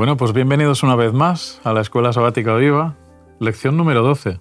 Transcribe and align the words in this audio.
Bueno, 0.00 0.16
pues 0.16 0.32
bienvenidos 0.32 0.82
una 0.82 0.96
vez 0.96 1.12
más 1.12 1.60
a 1.62 1.74
la 1.74 1.82
Escuela 1.82 2.10
Sabática 2.14 2.54
Viva, 2.54 2.94
lección 3.38 3.76
número 3.76 4.02
12. 4.02 4.40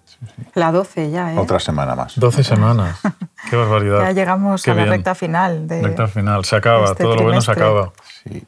La 0.56 0.72
12 0.72 1.12
ya, 1.12 1.34
¿eh? 1.34 1.38
Otra 1.38 1.60
semana 1.60 1.96
más. 1.96 2.18
12 2.18 2.46
semanas. 2.46 2.98
Qué 3.50 3.58
barbaridad. 3.58 4.00
Ya 4.04 4.12
llegamos 4.14 4.64
Qué 4.64 4.72
a 4.72 4.76
la 4.76 4.86
recta 4.86 5.16
final. 5.16 5.68
De... 5.68 5.82
Recta 5.82 6.08
final, 6.08 6.46
se 6.46 6.56
acaba, 6.56 6.86
este 6.86 7.04
todo 7.04 7.18
lo 7.18 7.24
bueno 7.24 7.42
se 7.42 7.52
acaba. 7.52 7.92
Sí. 8.24 8.42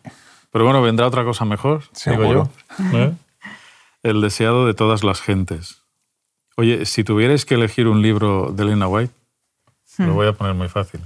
Pero 0.53 0.63
bueno, 0.63 0.81
vendrá 0.81 1.05
otra 1.05 1.25
cosa 1.25 1.43
mejor, 1.43 1.83
digo 2.05 2.23
yo. 2.23 2.49
Seguro. 2.77 2.93
¿eh? 2.93 3.13
El 4.03 4.21
deseado 4.21 4.65
de 4.65 4.73
todas 4.73 5.03
las 5.03 5.19
gentes. 5.19 5.81
Oye, 6.55 6.85
si 6.85 7.03
tuvierais 7.03 7.45
que 7.45 7.55
elegir 7.55 7.89
un 7.89 8.01
libro 8.01 8.53
de 8.53 8.63
Elena 8.63 8.87
White, 8.87 9.13
Hmm. 9.97 10.05
lo 10.05 10.13
voy 10.13 10.27
a 10.27 10.31
poner 10.31 10.53
muy 10.53 10.69
fácil. 10.69 11.01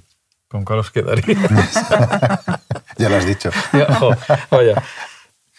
¿Con 0.49 0.65
cuál 0.65 0.77
os 0.77 0.91
quedaría? 0.91 1.35
Ya 2.99 3.09
lo 3.09 3.15
has 3.15 3.25
dicho. 3.25 3.49
Jo, 3.99 4.11
vaya. 4.51 4.83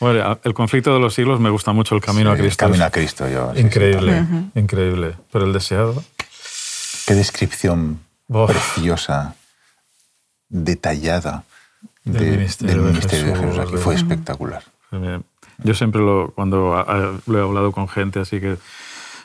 Bueno, 0.01 0.39
el 0.45 0.53
conflicto 0.55 0.93
de 0.93 1.01
los 1.01 1.15
siglos 1.15 1.41
me 1.41 1.49
gusta 1.51 1.73
mucho, 1.73 1.95
el 1.95 2.01
camino 2.03 2.31
a 2.31 2.37
Cristo. 2.37 2.67
Camino 2.67 2.85
es 2.85 2.89
a 2.89 2.91
Cristo, 2.91 3.29
yo. 3.29 3.51
sí, 3.55 3.61
sí, 3.61 3.67
increíble, 3.67 4.25
increíble. 4.55 5.15
Pero 5.33 5.47
el 5.47 5.53
deseado. 5.53 6.03
Qué 7.07 7.15
descripción 7.15 8.01
Uf. 8.29 8.51
preciosa, 8.51 9.35
detallada 10.49 11.45
Del 12.05 12.25
de- 12.25 12.31
ministerio 12.33 12.75
del 12.77 12.85
de 12.85 12.91
ministerio 12.93 13.27
de 13.27 13.31
Jesús. 13.35 13.47
Jesús, 13.47 13.59
Aquí 13.65 13.73
de- 13.73 13.79
fue 13.79 13.95
espectacular. 13.95 14.63
Yo 15.65 15.75
siempre 15.75 16.01
lo, 16.03 16.33
cuando 16.35 16.77
a- 16.77 17.19
lo 17.27 17.39
he 17.39 17.43
hablado 17.43 17.73
con 17.73 17.89
gente, 17.89 18.21
así 18.21 18.41
que... 18.41 18.57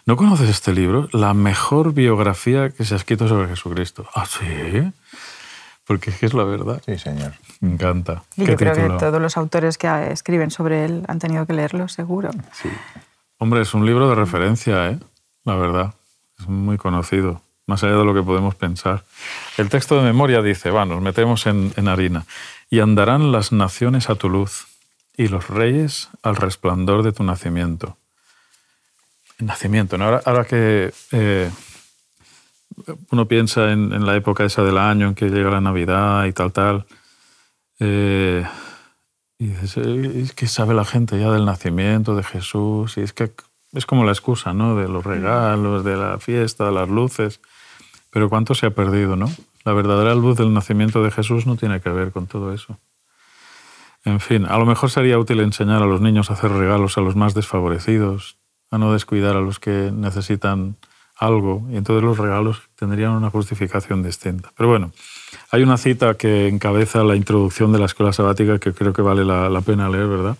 ¿No 0.06 0.16
conoces 0.18 0.50
este 0.50 0.74
libro? 0.74 1.10
La 1.12 1.34
mejor 1.36 1.94
biografía 1.94 2.72
que 2.72 2.86
se 2.86 2.96
ha 2.96 2.98
escrito 2.98 3.28
sobre 3.28 3.48
Jesucristo. 3.50 4.08
¿Ah, 4.16 4.26
sí? 4.26 4.92
Porque 5.86 6.12
es 6.12 6.18
que 6.18 6.26
es 6.28 6.34
la 6.34 6.44
verdad. 6.44 6.82
Sí, 6.86 6.98
señor. 6.98 7.34
Me 7.60 7.74
encanta. 7.74 8.24
Y 8.38 8.46
¿Qué 8.46 8.52
yo 8.52 8.58
creo 8.58 8.74
título? 8.74 8.98
que 8.98 9.06
todos 9.06 9.22
los 9.22 9.36
autores 9.38 9.78
que 9.78 9.88
escriben 10.12 10.52
sobre 10.52 10.86
él 10.86 11.04
han 11.08 11.20
tenido 11.20 11.46
que 11.46 11.54
leerlo, 11.54 11.88
seguro. 11.88 12.30
Sí. 12.54 12.70
Hombre, 13.38 13.62
es 13.62 13.74
un 13.74 13.86
libro 13.86 14.08
de 14.08 14.16
referencia, 14.16 14.90
¿eh? 14.90 15.00
La 15.44 15.56
verdad. 15.56 15.94
Es 16.40 16.48
muy 16.48 16.78
conocido, 16.78 17.42
más 17.68 17.84
allá 17.84 17.96
de 17.98 18.06
lo 18.06 18.14
que 18.14 18.22
podemos 18.24 18.56
pensar. 18.56 19.04
El 19.58 19.70
texto 19.70 19.96
de 19.98 20.04
memoria 20.04 20.42
dice, 20.42 20.70
va, 20.72 20.86
nos 20.86 21.02
metemos 21.02 21.46
en, 21.48 21.74
en 21.76 21.88
harina. 21.88 22.26
Y 22.70 22.80
andarán 22.80 23.32
las 23.32 23.52
naciones 23.52 24.10
a 24.10 24.16
tu 24.16 24.30
luz 24.30 24.68
y 25.18 25.28
los 25.28 25.50
reyes 25.50 26.10
al 26.24 26.36
resplandor 26.36 27.04
de 27.04 27.12
tu 27.12 27.24
nacimiento. 27.24 27.98
El 29.40 29.48
nacimiento, 29.48 29.98
¿no? 29.98 30.06
Ahora, 30.06 30.22
ahora 30.26 30.46
que 30.46 30.94
eh, 31.12 31.50
uno 33.12 33.28
piensa 33.28 33.72
en, 33.72 33.94
en 33.94 34.06
la 34.06 34.16
época 34.16 34.44
esa 34.44 34.64
del 34.64 34.78
año 34.78 35.10
en 35.10 35.16
que 35.16 35.30
llega 35.30 35.50
la 35.50 35.62
Navidad 35.62 36.26
y 36.26 36.34
tal, 36.34 36.52
tal, 36.52 36.86
eh, 37.80 38.46
y 39.38 39.48
dices, 39.48 39.78
"Eh, 39.78 40.22
es 40.22 40.34
que 40.34 40.48
sabe 40.48 40.74
la 40.74 40.86
gente 40.86 41.20
ya 41.20 41.32
del 41.32 41.46
nacimiento 41.46 42.16
de 42.16 42.24
Jesús, 42.24 42.98
y 42.98 43.02
es 43.02 43.14
que 43.14 43.32
es 43.74 43.86
como 43.86 44.04
la 44.04 44.12
excusa, 44.12 44.54
¿no? 44.54 44.76
De 44.76 44.88
los 44.88 45.04
regalos, 45.04 45.84
de 45.84 45.96
la 45.96 46.20
fiesta, 46.20 46.66
de 46.66 46.72
las 46.72 46.90
luces. 46.90 47.40
Pero 48.10 48.30
cuánto 48.30 48.54
se 48.54 48.66
ha 48.66 48.72
perdido, 48.72 49.16
¿no? 49.16 49.32
La 49.64 49.74
verdadera 49.74 50.14
luz 50.16 50.38
del 50.38 50.54
nacimiento 50.54 51.04
de 51.04 51.12
Jesús 51.12 51.46
no 51.48 51.56
tiene 51.56 51.80
que 51.80 51.90
ver 51.90 52.12
con 52.12 52.28
todo 52.28 52.54
eso. 52.54 52.80
En 54.04 54.20
fin, 54.20 54.46
a 54.46 54.58
lo 54.58 54.66
mejor 54.66 54.90
sería 54.90 55.20
útil 55.20 55.40
enseñar 55.40 55.82
a 55.82 55.86
los 55.86 56.02
niños 56.02 56.30
a 56.30 56.34
hacer 56.34 56.52
regalos 56.52 56.98
a 56.98 57.02
los 57.02 57.16
más 57.16 57.34
desfavorecidos, 57.34 58.38
a 58.72 58.78
no 58.78 58.92
descuidar 58.92 59.36
a 59.38 59.42
los 59.42 59.60
que 59.60 59.92
necesitan 59.94 60.76
algo, 61.22 61.64
y 61.70 61.78
entonces 61.78 62.04
los 62.04 62.18
regalos 62.18 62.64
tendrían 62.76 63.12
una 63.12 63.30
justificación 63.30 64.02
distinta. 64.02 64.52
Pero 64.58 64.70
bueno, 64.70 64.92
hay 65.52 65.62
una 65.62 65.78
cita 65.78 66.16
que 66.16 66.48
encabeza 66.48 67.04
la 67.04 67.16
introducción 67.16 67.72
de 67.72 67.78
la 67.78 67.86
escuela 67.86 68.12
sabática 68.12 68.58
que 68.58 68.74
creo 68.74 68.92
que 68.92 69.04
vale 69.04 69.24
la, 69.24 69.48
la 69.48 69.62
pena 69.62 69.88
leer, 69.88 70.08
¿verdad? 70.08 70.36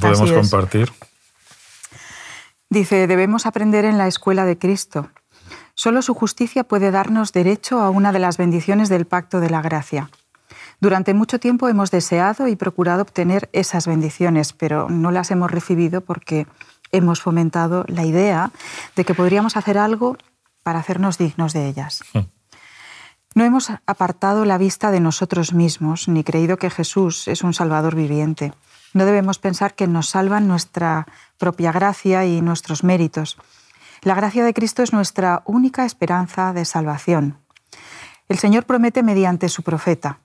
Podemos 0.00 0.30
compartir. 0.30 0.92
Dice, 2.70 3.08
debemos 3.08 3.44
aprender 3.44 3.84
en 3.84 3.98
la 3.98 4.06
escuela 4.06 4.44
de 4.44 4.56
Cristo. 4.56 5.08
Solo 5.74 6.00
su 6.00 6.14
justicia 6.14 6.62
puede 6.62 6.92
darnos 6.92 7.32
derecho 7.32 7.80
a 7.80 7.90
una 7.90 8.12
de 8.12 8.20
las 8.20 8.36
bendiciones 8.36 8.88
del 8.88 9.06
pacto 9.06 9.40
de 9.40 9.50
la 9.50 9.62
gracia. 9.62 10.10
Durante 10.80 11.12
mucho 11.12 11.40
tiempo 11.40 11.68
hemos 11.68 11.90
deseado 11.90 12.46
y 12.46 12.54
procurado 12.54 13.02
obtener 13.02 13.48
esas 13.52 13.88
bendiciones, 13.88 14.52
pero 14.52 14.88
no 14.88 15.10
las 15.10 15.32
hemos 15.32 15.50
recibido 15.50 16.02
porque 16.02 16.46
hemos 16.92 17.20
fomentado 17.20 17.84
la 17.88 18.04
idea 18.04 18.50
de 18.96 19.04
que 19.04 19.14
podríamos 19.14 19.56
hacer 19.56 19.78
algo 19.78 20.16
para 20.62 20.78
hacernos 20.78 21.18
dignos 21.18 21.52
de 21.52 21.68
ellas. 21.68 22.02
No 23.34 23.44
hemos 23.44 23.70
apartado 23.86 24.44
la 24.44 24.58
vista 24.58 24.90
de 24.92 25.00
nosotros 25.00 25.52
mismos 25.52 26.08
ni 26.08 26.22
creído 26.22 26.56
que 26.56 26.70
Jesús 26.70 27.26
es 27.26 27.42
un 27.42 27.52
Salvador 27.52 27.96
viviente. 27.96 28.52
No 28.92 29.04
debemos 29.04 29.40
pensar 29.40 29.74
que 29.74 29.88
nos 29.88 30.08
salvan 30.08 30.46
nuestra 30.46 31.06
propia 31.36 31.72
gracia 31.72 32.24
y 32.24 32.40
nuestros 32.40 32.84
méritos. 32.84 33.36
La 34.02 34.14
gracia 34.14 34.44
de 34.44 34.54
Cristo 34.54 34.82
es 34.82 34.92
nuestra 34.92 35.42
única 35.46 35.84
esperanza 35.84 36.52
de 36.52 36.64
salvación. 36.64 37.40
El 38.28 38.38
Señor 38.38 38.66
promete 38.66 39.02
mediante 39.02 39.48
su 39.48 39.62
profeta, 39.62 40.20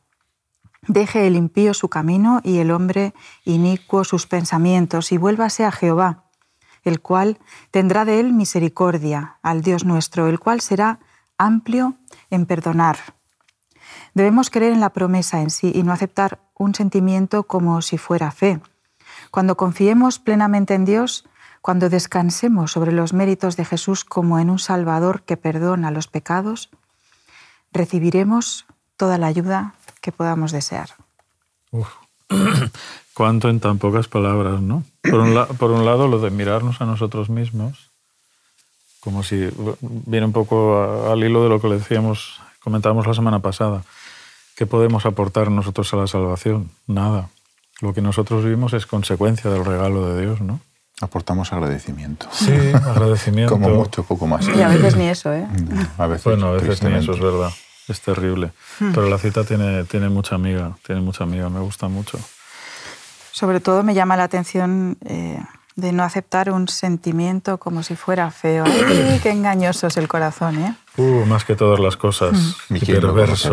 deje 0.88 1.28
el 1.28 1.36
impío 1.36 1.74
su 1.74 1.90
camino 1.90 2.42
y 2.44 2.59
el 2.59 2.72
hombre 2.72 3.14
inicuo 3.44 4.03
sus 4.03 4.28
pensamientos 4.28 5.12
y 5.12 5.18
vuélvase 5.18 5.66
a 5.66 5.72
Jehová, 5.72 6.28
el 6.89 7.00
cual 7.00 7.39
tendrá 7.72 8.03
de 8.03 8.19
él 8.19 8.33
misericordia, 8.33 9.38
al 9.41 9.61
Dios 9.61 9.85
nuestro, 9.85 10.27
el 10.27 10.39
cual 10.39 10.59
será 10.59 11.00
amplio 11.38 11.95
en 12.29 12.45
perdonar. 12.45 12.97
Debemos 14.13 14.50
creer 14.50 14.73
en 14.73 14.81
la 14.81 14.91
promesa 14.91 15.41
en 15.41 15.50
sí 15.50 15.72
y 15.73 15.83
no 15.83 15.94
aceptar 15.94 16.39
un 16.55 16.75
sentimiento 16.75 17.44
como 17.44 17.81
si 17.81 17.97
fuera 17.97 18.31
fe. 18.31 18.59
Cuando 19.31 19.55
confiemos 19.55 20.19
plenamente 20.19 20.73
en 20.73 20.85
Dios, 20.85 21.25
cuando 21.61 21.89
descansemos 21.89 22.72
sobre 22.72 22.91
los 22.91 23.13
méritos 23.13 23.56
de 23.57 23.66
Jesús 23.66 24.03
como 24.03 24.39
en 24.39 24.50
un 24.50 24.59
Salvador 24.59 25.23
que 25.23 25.38
perdona 25.38 25.91
los 25.91 26.07
pecados, 26.07 26.69
recibiremos 27.71 28.66
toda 28.97 29.17
la 29.17 29.27
ayuda 29.27 29.75
que 30.01 30.11
podamos 30.11 30.51
desear. 30.51 30.89
Uf. 31.71 32.09
Cuánto 33.13 33.50
en 33.50 33.59
tan 33.59 33.78
pocas 33.79 34.07
palabras, 34.07 34.62
¿no? 34.62 34.84
Por 35.01 35.16
un, 35.19 35.35
la- 35.35 35.45
por 35.47 35.72
un 35.72 35.85
lado, 35.85 36.07
lo 36.07 36.19
de 36.19 36.29
mirarnos 36.31 36.79
a 36.81 36.85
nosotros 36.85 37.29
mismos, 37.29 37.90
como 39.01 39.23
si 39.23 39.50
viene 39.81 40.25
un 40.25 40.31
poco 40.34 40.78
a- 40.78 41.12
al 41.13 41.23
hilo 41.23 41.44
de 41.44 41.50
lo 41.50 41.59
que 41.62 41.68
le 41.68 41.79
decíamos, 41.79 42.39
comentábamos 42.63 43.07
la 43.07 43.13
semana 43.13 43.39
pasada. 43.39 43.84
¿Qué 44.56 44.66
podemos 44.66 45.06
aportar 45.06 45.50
nosotros 45.51 45.94
a 45.94 45.97
la 45.97 46.07
salvación? 46.07 46.69
Nada. 46.88 47.29
Lo 47.81 47.94
que 47.94 48.01
nosotros 48.01 48.44
vivimos 48.44 48.73
es 48.73 48.85
consecuencia 48.85 49.50
del 49.50 49.63
regalo 49.66 50.13
de 50.13 50.22
Dios, 50.25 50.41
¿no? 50.41 50.59
Aportamos 51.01 51.53
agradecimiento. 51.53 52.28
Sí, 52.31 52.51
agradecimiento. 52.73 53.53
Como 53.59 53.69
mucho, 53.69 54.03
poco 54.03 54.28
más. 54.28 54.45
Y 54.50 54.62
a 54.62 54.68
veces 54.68 54.97
ni 54.97 55.07
eso, 55.07 55.34
¿eh? 55.34 55.47
A 55.97 56.07
veces, 56.07 56.25
Bueno, 56.25 56.48
a 56.48 56.51
veces 56.51 56.83
ni 56.83 56.94
eso 56.94 57.13
es 57.13 57.19
verdad. 57.21 57.51
Es 57.89 58.01
terrible. 58.01 58.51
Pero 58.77 59.09
la 59.09 59.18
cita 59.18 59.44
tiene, 59.44 59.83
tiene 59.83 60.07
mucha 60.09 60.36
amiga, 60.36 60.77
tiene 60.86 61.01
mucha 61.01 61.24
amiga, 61.24 61.50
me 61.50 61.59
gusta 61.59 61.88
mucho. 61.88 62.19
Sobre 63.31 63.59
todo 63.59 63.83
me 63.83 63.94
llama 63.94 64.15
la 64.15 64.24
atención 64.24 64.97
eh, 65.06 65.39
de 65.75 65.91
no 65.91 66.03
aceptar 66.03 66.51
un 66.51 66.68
sentimiento 66.68 67.57
como 67.57 67.83
si 67.83 67.95
fuera 67.95 68.30
feo. 68.31 68.65
¡Ay, 68.65 69.19
qué 69.24 69.31
engañoso 69.31 69.88
es 69.88 69.97
el 69.97 70.07
corazón, 70.07 70.59
¿eh? 70.59 70.75
Uh, 70.97 71.25
más 71.25 71.45
que 71.45 71.56
todas 71.56 71.80
las 71.80 71.97
cosas. 71.97 72.56
¿Y 72.69 72.77
Y 72.77 72.80
quién 72.80 73.01
lo 73.01 73.13
perverso. 73.13 73.50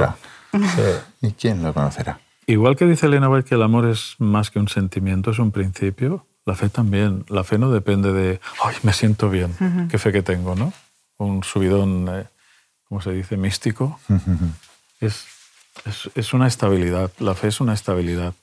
conocerá? 0.53 1.01
Sí. 1.21 1.27
¿Y 1.29 1.33
quién 1.33 1.63
lo 1.63 1.73
conocerá? 1.73 2.21
Igual 2.47 2.77
que 2.77 2.85
dice 2.85 3.07
Elena 3.07 3.29
White 3.29 3.49
que 3.49 3.55
el 3.55 3.63
amor 3.63 3.87
es 3.87 4.17
más 4.19 4.51
que 4.51 4.59
un 4.59 4.69
sentimiento, 4.69 5.31
es 5.31 5.39
un 5.39 5.51
principio, 5.51 6.27
la 6.45 6.55
fe 6.55 6.69
también. 6.69 7.25
La 7.29 7.43
fe 7.43 7.59
no 7.59 7.71
depende 7.71 8.13
de, 8.13 8.41
ay, 8.63 8.75
me 8.83 8.93
siento 8.93 9.31
bien, 9.31 9.89
qué 9.91 9.99
fe 9.99 10.13
que 10.13 10.23
tengo, 10.23 10.55
¿no? 10.55 10.73
Un 11.19 11.43
subidón, 11.43 12.09
¿cómo 12.89 13.01
se 13.01 13.11
dice? 13.13 13.37
Místico. 13.37 13.99
Es, 15.01 15.25
es, 15.85 16.11
es 16.15 16.33
una 16.33 16.47
estabilidad, 16.47 17.11
la 17.19 17.35
fe 17.35 17.49
es 17.49 17.61
una 17.61 17.75
estabilidad. 17.75 18.35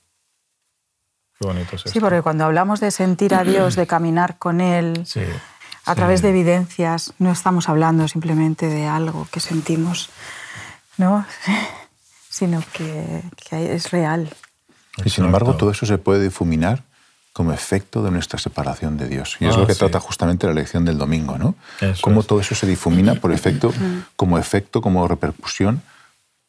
Qué 1.40 1.48
bonito 1.48 1.76
es 1.76 1.82
Sí, 1.84 1.90
esto. 1.90 2.00
porque 2.02 2.22
cuando 2.22 2.46
hablamos 2.46 2.80
de 2.80 2.92
sentir 2.92 3.34
a 3.36 3.44
Dios, 3.44 3.76
de 3.76 3.88
caminar 3.88 4.38
con 4.38 4.62
Él, 4.62 5.04
Sí, 5.06 5.22
a 5.86 5.92
sí. 5.94 5.96
través 5.96 6.22
de 6.22 6.30
evidencias, 6.30 7.14
no 7.20 7.32
estamos 7.32 7.70
hablando 7.70 8.08
simplemente 8.08 8.68
de 8.68 8.86
algo 8.86 9.28
que 9.32 9.40
sentimos, 9.40 10.10
¿no? 10.98 11.26
sino 12.30 12.64
que, 12.74 13.22
que 13.50 13.74
es 13.76 13.92
real. 13.92 14.30
Y 15.04 15.10
sin 15.10 15.26
embargo, 15.26 15.56
todo 15.56 15.72
eso 15.72 15.86
se 15.88 15.98
puede 15.98 16.22
difuminar 16.24 16.84
como 17.34 17.52
efecto 17.52 18.04
de 18.04 18.12
nuestra 18.12 18.38
separación 18.40 18.98
de 18.98 19.08
Dios. 19.08 19.38
Y 19.40 19.46
es 19.48 19.56
Ah, 19.56 19.60
lo 19.60 19.68
que 19.68 19.74
sí. 19.74 19.80
trata 19.80 20.00
justamente 20.00 20.46
la 20.48 20.54
lección 20.54 20.86
del 20.86 20.98
domingo, 21.00 21.38
¿no? 21.40 21.56
Eso 21.82 22.00
Cómo 22.02 22.22
es. 22.22 22.28
todo 22.28 22.40
eso 22.40 22.54
se 22.56 22.68
difumina 22.68 23.16
por 23.16 23.32
efecto, 23.34 23.74
como 24.16 24.38
efecto, 24.38 24.82
como 24.82 25.08
repercusión, 25.08 25.82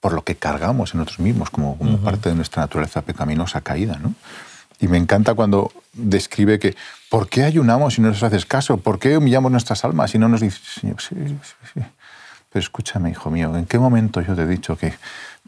por 0.01 0.13
lo 0.13 0.23
que 0.23 0.35
cargamos 0.37 0.93
en 0.93 0.99
nosotros 0.99 1.21
mismos, 1.21 1.49
como, 1.49 1.79
como 1.79 1.97
parte 1.99 2.29
de 2.29 2.35
nuestra 2.35 2.61
naturaleza 2.63 3.01
pecaminosa 3.03 3.63
caída, 3.63 3.99
¿no? 4.03 4.15
Y 4.79 4.89
me 4.89 4.99
encanta 4.99 5.33
cuando 5.33 5.73
describe 5.95 6.59
que, 6.59 6.77
¿por 7.09 7.29
qué 7.29 7.45
ayunamos 7.45 7.95
si 7.95 8.03
no 8.03 8.09
nos 8.09 8.23
haces 8.23 8.45
caso? 8.45 8.77
¿Por 8.77 8.99
qué 8.99 9.17
humillamos 9.17 9.51
nuestras 9.51 9.85
almas 9.87 10.11
si 10.11 10.19
no 10.19 10.29
nos 10.29 10.41
dices, 10.43 10.61
Señor, 10.81 11.01
sí, 11.01 11.15
sí, 11.17 11.55
sí. 11.73 11.81
Pero 12.53 12.63
escúchame, 12.63 13.11
hijo 13.11 13.31
mío, 13.31 13.57
¿en 13.57 13.65
qué 13.65 13.79
momento 13.79 14.21
yo 14.21 14.35
te 14.35 14.43
he 14.43 14.47
dicho 14.47 14.77
que 14.77 14.93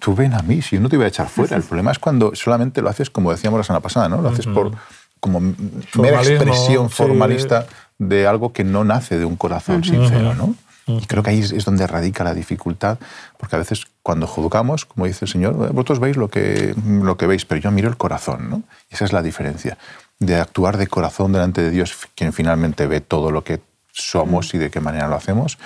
tú 0.01 0.15
ven 0.15 0.33
a 0.33 0.41
mí, 0.43 0.63
si 0.63 0.77
yo 0.77 0.81
no 0.83 0.89
te 0.89 0.97
voy 0.97 1.05
a 1.05 1.09
echar 1.09 1.29
fuera? 1.29 1.57
El 1.59 1.63
problema 1.65 1.91
es 1.93 1.99
cuando 1.99 2.35
solamente 2.35 2.81
lo 2.81 2.89
haces, 2.89 3.11
como 3.11 3.31
decíamos 3.31 3.59
la 3.59 3.65
semana 3.65 3.81
pasada, 3.83 4.09
¿no? 4.09 4.23
Lo 4.23 4.31
haces 4.31 4.47
por, 4.47 4.73
como 5.21 5.41
mera 5.41 5.55
Formalismo, 5.91 6.35
expresión 6.37 6.89
sí. 6.89 6.95
formalista 6.97 7.67
de 7.99 8.27
algo 8.27 8.53
que 8.53 8.65
no 8.65 8.85
nace 8.85 9.19
de 9.19 9.25
un 9.25 9.37
corazón 9.37 9.83
sincero, 9.85 10.35
¿no? 10.35 10.55
Y 10.89 11.05
creo 11.07 11.23
que 11.25 11.31
ahí 11.31 11.41
es 11.41 11.65
donde 11.65 11.85
radica 11.87 12.23
la 12.23 12.33
dificultad, 12.33 12.99
porque 13.39 13.57
a 13.57 13.59
veces 13.59 13.87
cuando 14.05 14.29
juzgamos, 14.29 14.85
como 14.85 15.07
dice 15.07 15.25
el 15.25 15.31
Señor, 15.31 15.55
"Eh, 15.55 15.73
vosotros 15.73 15.99
veis 15.99 16.17
lo 16.17 16.29
que, 16.29 16.75
lo 16.87 17.17
que 17.17 17.27
veis, 17.27 17.45
pero 17.45 17.61
yo 17.61 17.73
miro 17.73 17.89
el 17.89 17.97
corazón, 17.97 18.49
¿no? 18.51 18.63
Y 18.91 18.95
esa 18.95 19.05
es 19.05 19.13
la 19.13 19.23
diferencia, 19.23 19.79
de 20.21 20.37
actuar 20.37 20.77
de 20.77 20.87
corazón 20.87 21.33
delante 21.33 21.61
de 21.63 21.71
Dios, 21.71 21.93
quien 22.15 22.33
finalmente 22.33 22.87
ve 22.87 23.01
todo 23.01 23.33
lo 23.33 23.43
que 23.43 23.61
somos 23.93 24.55
y 24.55 24.59
de 24.59 24.71
qué 24.71 24.81
manera 24.81 25.09
lo 25.09 25.17
hacemos, 25.17 25.59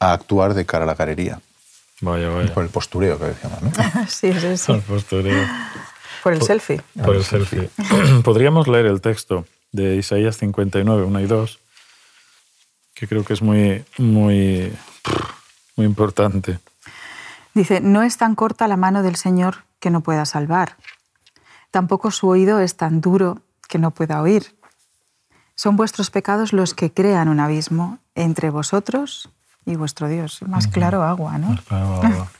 a 0.00 0.12
actuar 0.12 0.54
de 0.54 0.66
cara 0.66 0.82
a 0.84 0.86
la 0.88 0.94
galería, 0.94 1.38
Vaya, 2.00 2.28
vaya. 2.30 2.52
por 2.52 2.64
el 2.64 2.70
postureo 2.70 3.16
que 3.18 3.26
decíamos, 3.26 3.62
¿no? 3.62 3.70
Sí, 4.08 4.26
es 4.28 4.42
eso. 4.42 4.72
Al 4.74 4.80
postureo. 4.80 5.46
Por 6.24 6.32
el 6.32 6.40
selfie. 6.40 6.80
Por 7.04 7.16
el 7.16 7.22
selfie. 7.22 7.68
Podríamos 8.24 8.66
leer 8.66 8.86
el 8.86 9.02
texto 9.02 9.44
de 9.72 9.96
Isaías 9.96 10.38
59, 10.38 11.02
1 11.02 11.20
y 11.20 11.26
2, 11.26 11.58
que 12.94 13.06
creo 13.06 13.26
que 13.26 13.34
es 13.34 13.42
muy, 13.42 13.84
muy, 13.98 14.72
muy 15.76 15.84
importante. 15.84 16.60
Dice, 17.52 17.82
no 17.82 18.02
es 18.02 18.16
tan 18.16 18.36
corta 18.36 18.66
la 18.68 18.78
mano 18.78 19.02
del 19.02 19.16
Señor 19.16 19.64
que 19.80 19.90
no 19.90 20.00
pueda 20.00 20.24
salvar. 20.24 20.78
Tampoco 21.70 22.10
su 22.10 22.26
oído 22.28 22.58
es 22.58 22.74
tan 22.78 23.02
duro 23.02 23.42
que 23.68 23.78
no 23.78 23.90
pueda 23.90 24.22
oír. 24.22 24.54
Son 25.56 25.76
vuestros 25.76 26.08
pecados 26.08 26.54
los 26.54 26.72
que 26.72 26.90
crean 26.90 27.28
un 27.28 27.38
abismo 27.38 27.98
entre 28.14 28.48
vosotros 28.48 29.28
y 29.66 29.76
vuestro 29.76 30.08
Dios. 30.08 30.40
Más 30.40 30.68
claro 30.68 31.02
agua, 31.02 31.36
¿no? 31.36 31.54
Claro, 31.68 32.02
agua. 32.02 32.30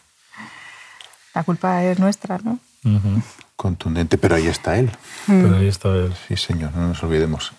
La 1.34 1.42
culpa 1.42 1.84
es 1.84 1.98
nuestra, 1.98 2.38
¿no? 2.38 2.58
Ujú. 2.82 3.22
Contundente, 3.56 4.18
pero 4.18 4.34
ahí 4.34 4.46
está 4.46 4.78
Él. 4.78 4.90
Pero 5.26 5.56
ahí 5.56 5.68
está 5.68 5.88
él. 5.90 6.12
Sí, 6.28 6.36
Señor, 6.36 6.74
no 6.74 6.88
nos 6.88 7.02
olvidemos. 7.02 7.52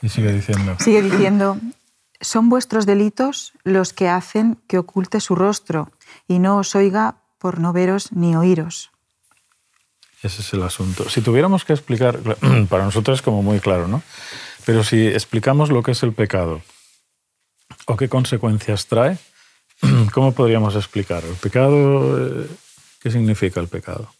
Y 0.00 0.08
sigue 0.08 0.32
diciendo. 0.32 0.76
Sigue 0.78 1.02
diciendo, 1.02 1.58
son 2.20 2.48
vuestros 2.48 2.86
delitos 2.86 3.52
los 3.64 3.92
que 3.92 4.08
hacen 4.08 4.58
que 4.68 4.78
oculte 4.78 5.20
su 5.20 5.34
rostro 5.34 5.90
y 6.28 6.38
no 6.38 6.58
os 6.58 6.74
oiga 6.74 7.16
por 7.38 7.58
no 7.58 7.72
veros 7.72 8.12
ni 8.12 8.36
oíros. 8.36 8.90
Ese 10.22 10.40
es 10.40 10.52
el 10.54 10.62
asunto. 10.62 11.08
Si 11.08 11.20
tuviéramos 11.20 11.64
que 11.64 11.72
explicar, 11.72 12.18
para 12.68 12.84
nosotros 12.84 13.18
es 13.18 13.22
como 13.22 13.42
muy 13.42 13.60
claro, 13.60 13.88
¿no? 13.88 14.02
Pero 14.64 14.82
si 14.82 15.06
explicamos 15.06 15.70
lo 15.70 15.82
que 15.82 15.92
es 15.92 16.02
el 16.02 16.12
pecado 16.12 16.62
o 17.86 17.96
qué 17.96 18.08
consecuencias 18.08 18.86
trae, 18.86 19.18
¿cómo 20.12 20.32
podríamos 20.32 20.74
explicar? 20.74 21.24
¿El 21.24 21.34
pecado? 21.34 22.42
eh, 22.42 22.46
¿Qué 23.00 23.10
significa 23.10 23.60
el 23.60 23.68
pecado? 23.68 24.10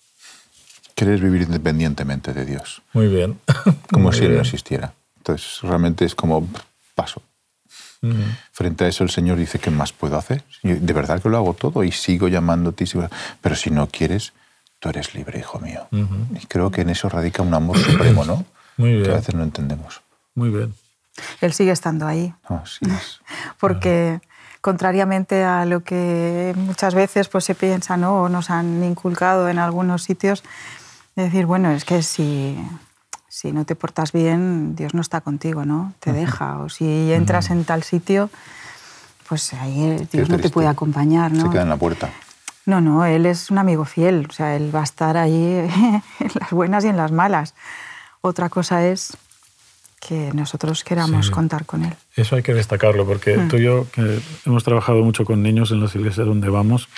Quieres 0.96 1.20
vivir 1.20 1.42
independientemente 1.42 2.32
de 2.32 2.44
Dios, 2.44 2.82
Muy 2.94 3.06
bien. 3.06 3.38
como 3.92 4.04
Muy 4.08 4.12
si 4.12 4.20
Él 4.22 4.28
no 4.28 4.30
bien. 4.30 4.40
existiera. 4.46 4.92
Entonces, 5.18 5.60
realmente 5.62 6.04
es 6.04 6.14
como 6.16 6.48
paso. 6.94 7.22
Ujú. 8.02 8.16
Frente 8.52 8.84
a 8.84 8.88
eso 8.88 9.04
el 9.04 9.10
Señor 9.10 9.36
dice, 9.38 9.58
¿qué 9.58 9.70
más 9.70 9.92
puedo 9.92 10.16
hacer? 10.16 10.42
De 10.62 10.92
verdad 10.92 11.20
que 11.22 11.28
lo 11.28 11.36
hago 11.36 11.52
todo 11.54 11.84
y 11.84 11.92
sigo 11.92 12.28
llamándote. 12.28 12.84
y 12.84 12.86
sigo- 12.86 13.08
Pero 13.40 13.54
si 13.56 13.70
no 13.70 13.86
quieres, 13.88 14.32
tú 14.80 14.88
eres 14.88 15.14
libre, 15.14 15.38
hijo 15.38 15.58
mío. 15.60 15.86
Ujú. 15.92 16.16
Y 16.40 16.46
creo 16.46 16.70
que 16.70 16.80
en 16.80 16.90
eso 16.90 17.08
radica 17.08 17.42
un 17.42 17.52
amor 17.54 17.78
supremo, 17.78 18.24
¿no? 18.24 18.44
Muy 18.78 18.90
Que 18.90 18.96
a 18.96 19.02
bien. 19.02 19.14
veces 19.16 19.34
no 19.34 19.42
entendemos. 19.42 20.00
Muy 20.34 20.48
bien. 20.50 20.74
Él 21.42 21.52
sigue 21.52 21.72
estando 21.72 22.06
ahí, 22.06 22.32
Así 22.44 22.84
es. 22.86 23.20
porque 23.60 24.20
contrariamente 24.62 25.44
a 25.44 25.64
lo 25.66 25.82
que 25.84 26.52
muchas 26.56 26.94
veces 26.94 27.28
pues, 27.28 27.44
se 27.44 27.54
piensa 27.54 27.96
¿no? 27.96 28.22
o 28.22 28.28
nos 28.28 28.50
han 28.50 28.82
inculcado 28.84 29.48
en 29.48 29.58
algunos 29.58 30.02
sitios, 30.02 30.42
de 31.16 31.22
decir, 31.24 31.46
bueno, 31.46 31.70
es 31.70 31.84
que 31.84 32.02
si, 32.02 32.56
si 33.28 33.52
no 33.52 33.64
te 33.64 33.74
portas 33.74 34.12
bien, 34.12 34.76
Dios 34.76 34.94
no 34.94 35.00
está 35.00 35.20
contigo, 35.22 35.64
¿no? 35.64 35.94
Te 36.00 36.12
deja. 36.12 36.58
O 36.58 36.68
si 36.68 37.12
entras 37.12 37.50
en 37.50 37.64
tal 37.64 37.82
sitio, 37.82 38.30
pues 39.28 39.52
ahí 39.54 40.06
Dios 40.12 40.28
no 40.28 40.38
te 40.38 40.50
puede 40.50 40.68
acompañar, 40.68 41.32
¿no? 41.32 41.44
Se 41.44 41.50
queda 41.50 41.62
en 41.62 41.68
la 41.70 41.76
puerta. 41.76 42.10
No, 42.66 42.80
no, 42.80 43.04
él 43.04 43.26
es 43.26 43.50
un 43.50 43.58
amigo 43.58 43.84
fiel, 43.84 44.26
o 44.28 44.32
sea, 44.32 44.56
él 44.56 44.74
va 44.74 44.80
a 44.80 44.84
estar 44.84 45.16
ahí 45.16 45.32
en 46.20 46.30
las 46.40 46.50
buenas 46.50 46.84
y 46.84 46.88
en 46.88 46.96
las 46.96 47.12
malas. 47.12 47.54
Otra 48.20 48.48
cosa 48.48 48.84
es 48.86 49.16
que 50.00 50.32
nosotros 50.34 50.84
queramos 50.84 51.26
Sí. 51.26 51.32
contar 51.32 51.64
con 51.64 51.84
él. 51.84 51.94
Eso 52.16 52.36
hay 52.36 52.42
que 52.42 52.54
destacarlo, 52.54 53.06
porque 53.06 53.38
tú 53.48 53.56
y 53.56 53.62
yo, 53.64 53.86
que 53.92 54.20
hemos 54.44 54.62
trabajado 54.64 55.02
mucho 55.02 55.24
con 55.24 55.42
niños 55.42 55.70
en 55.70 55.80
las 55.80 55.94
iglesias 55.94 56.26
donde 56.26 56.48
vamos, 56.48 56.88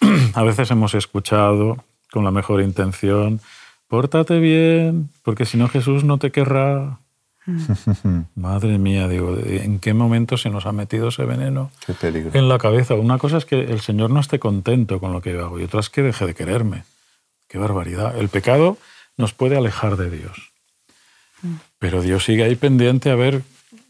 a 0.34 0.42
veces 0.42 0.70
hemos 0.70 0.94
escuchado 0.94 1.82
con 2.12 2.22
la 2.24 2.30
mejor 2.30 2.60
intención, 2.60 3.40
pórtate 3.88 4.38
bien, 4.38 5.10
porque 5.22 5.44
si 5.44 5.56
no 5.56 5.68
Jesús 5.68 6.04
no 6.04 6.18
te 6.18 6.30
querrá. 6.30 6.98
Madre 8.34 8.78
mía, 8.78 9.06
digo, 9.08 9.36
¿en 9.44 9.78
qué 9.78 9.92
momento 9.92 10.36
se 10.38 10.48
nos 10.48 10.64
ha 10.66 10.72
metido 10.72 11.08
ese 11.08 11.24
veneno 11.24 11.70
Qué 11.86 11.92
peligro. 11.92 12.30
en 12.32 12.48
la 12.48 12.58
cabeza? 12.58 12.94
Una 12.94 13.18
cosa 13.18 13.36
es 13.36 13.44
que 13.44 13.60
el 13.60 13.80
Señor 13.80 14.10
no 14.10 14.20
esté 14.20 14.38
contento 14.38 14.98
con 14.98 15.12
lo 15.12 15.20
que 15.20 15.32
yo 15.32 15.44
hago 15.44 15.60
y 15.60 15.64
otra 15.64 15.80
es 15.80 15.90
que 15.90 16.02
deje 16.02 16.26
de 16.26 16.34
quererme. 16.34 16.84
Qué 17.48 17.58
barbaridad. 17.58 18.18
El 18.18 18.30
pecado 18.30 18.78
nos 19.18 19.34
puede 19.34 19.56
alejar 19.58 19.96
de 19.96 20.10
Dios. 20.10 20.52
Pero 21.78 22.00
Dios 22.00 22.24
sigue 22.24 22.44
ahí 22.44 22.56
pendiente 22.56 23.10
a 23.10 23.14
ver 23.14 23.42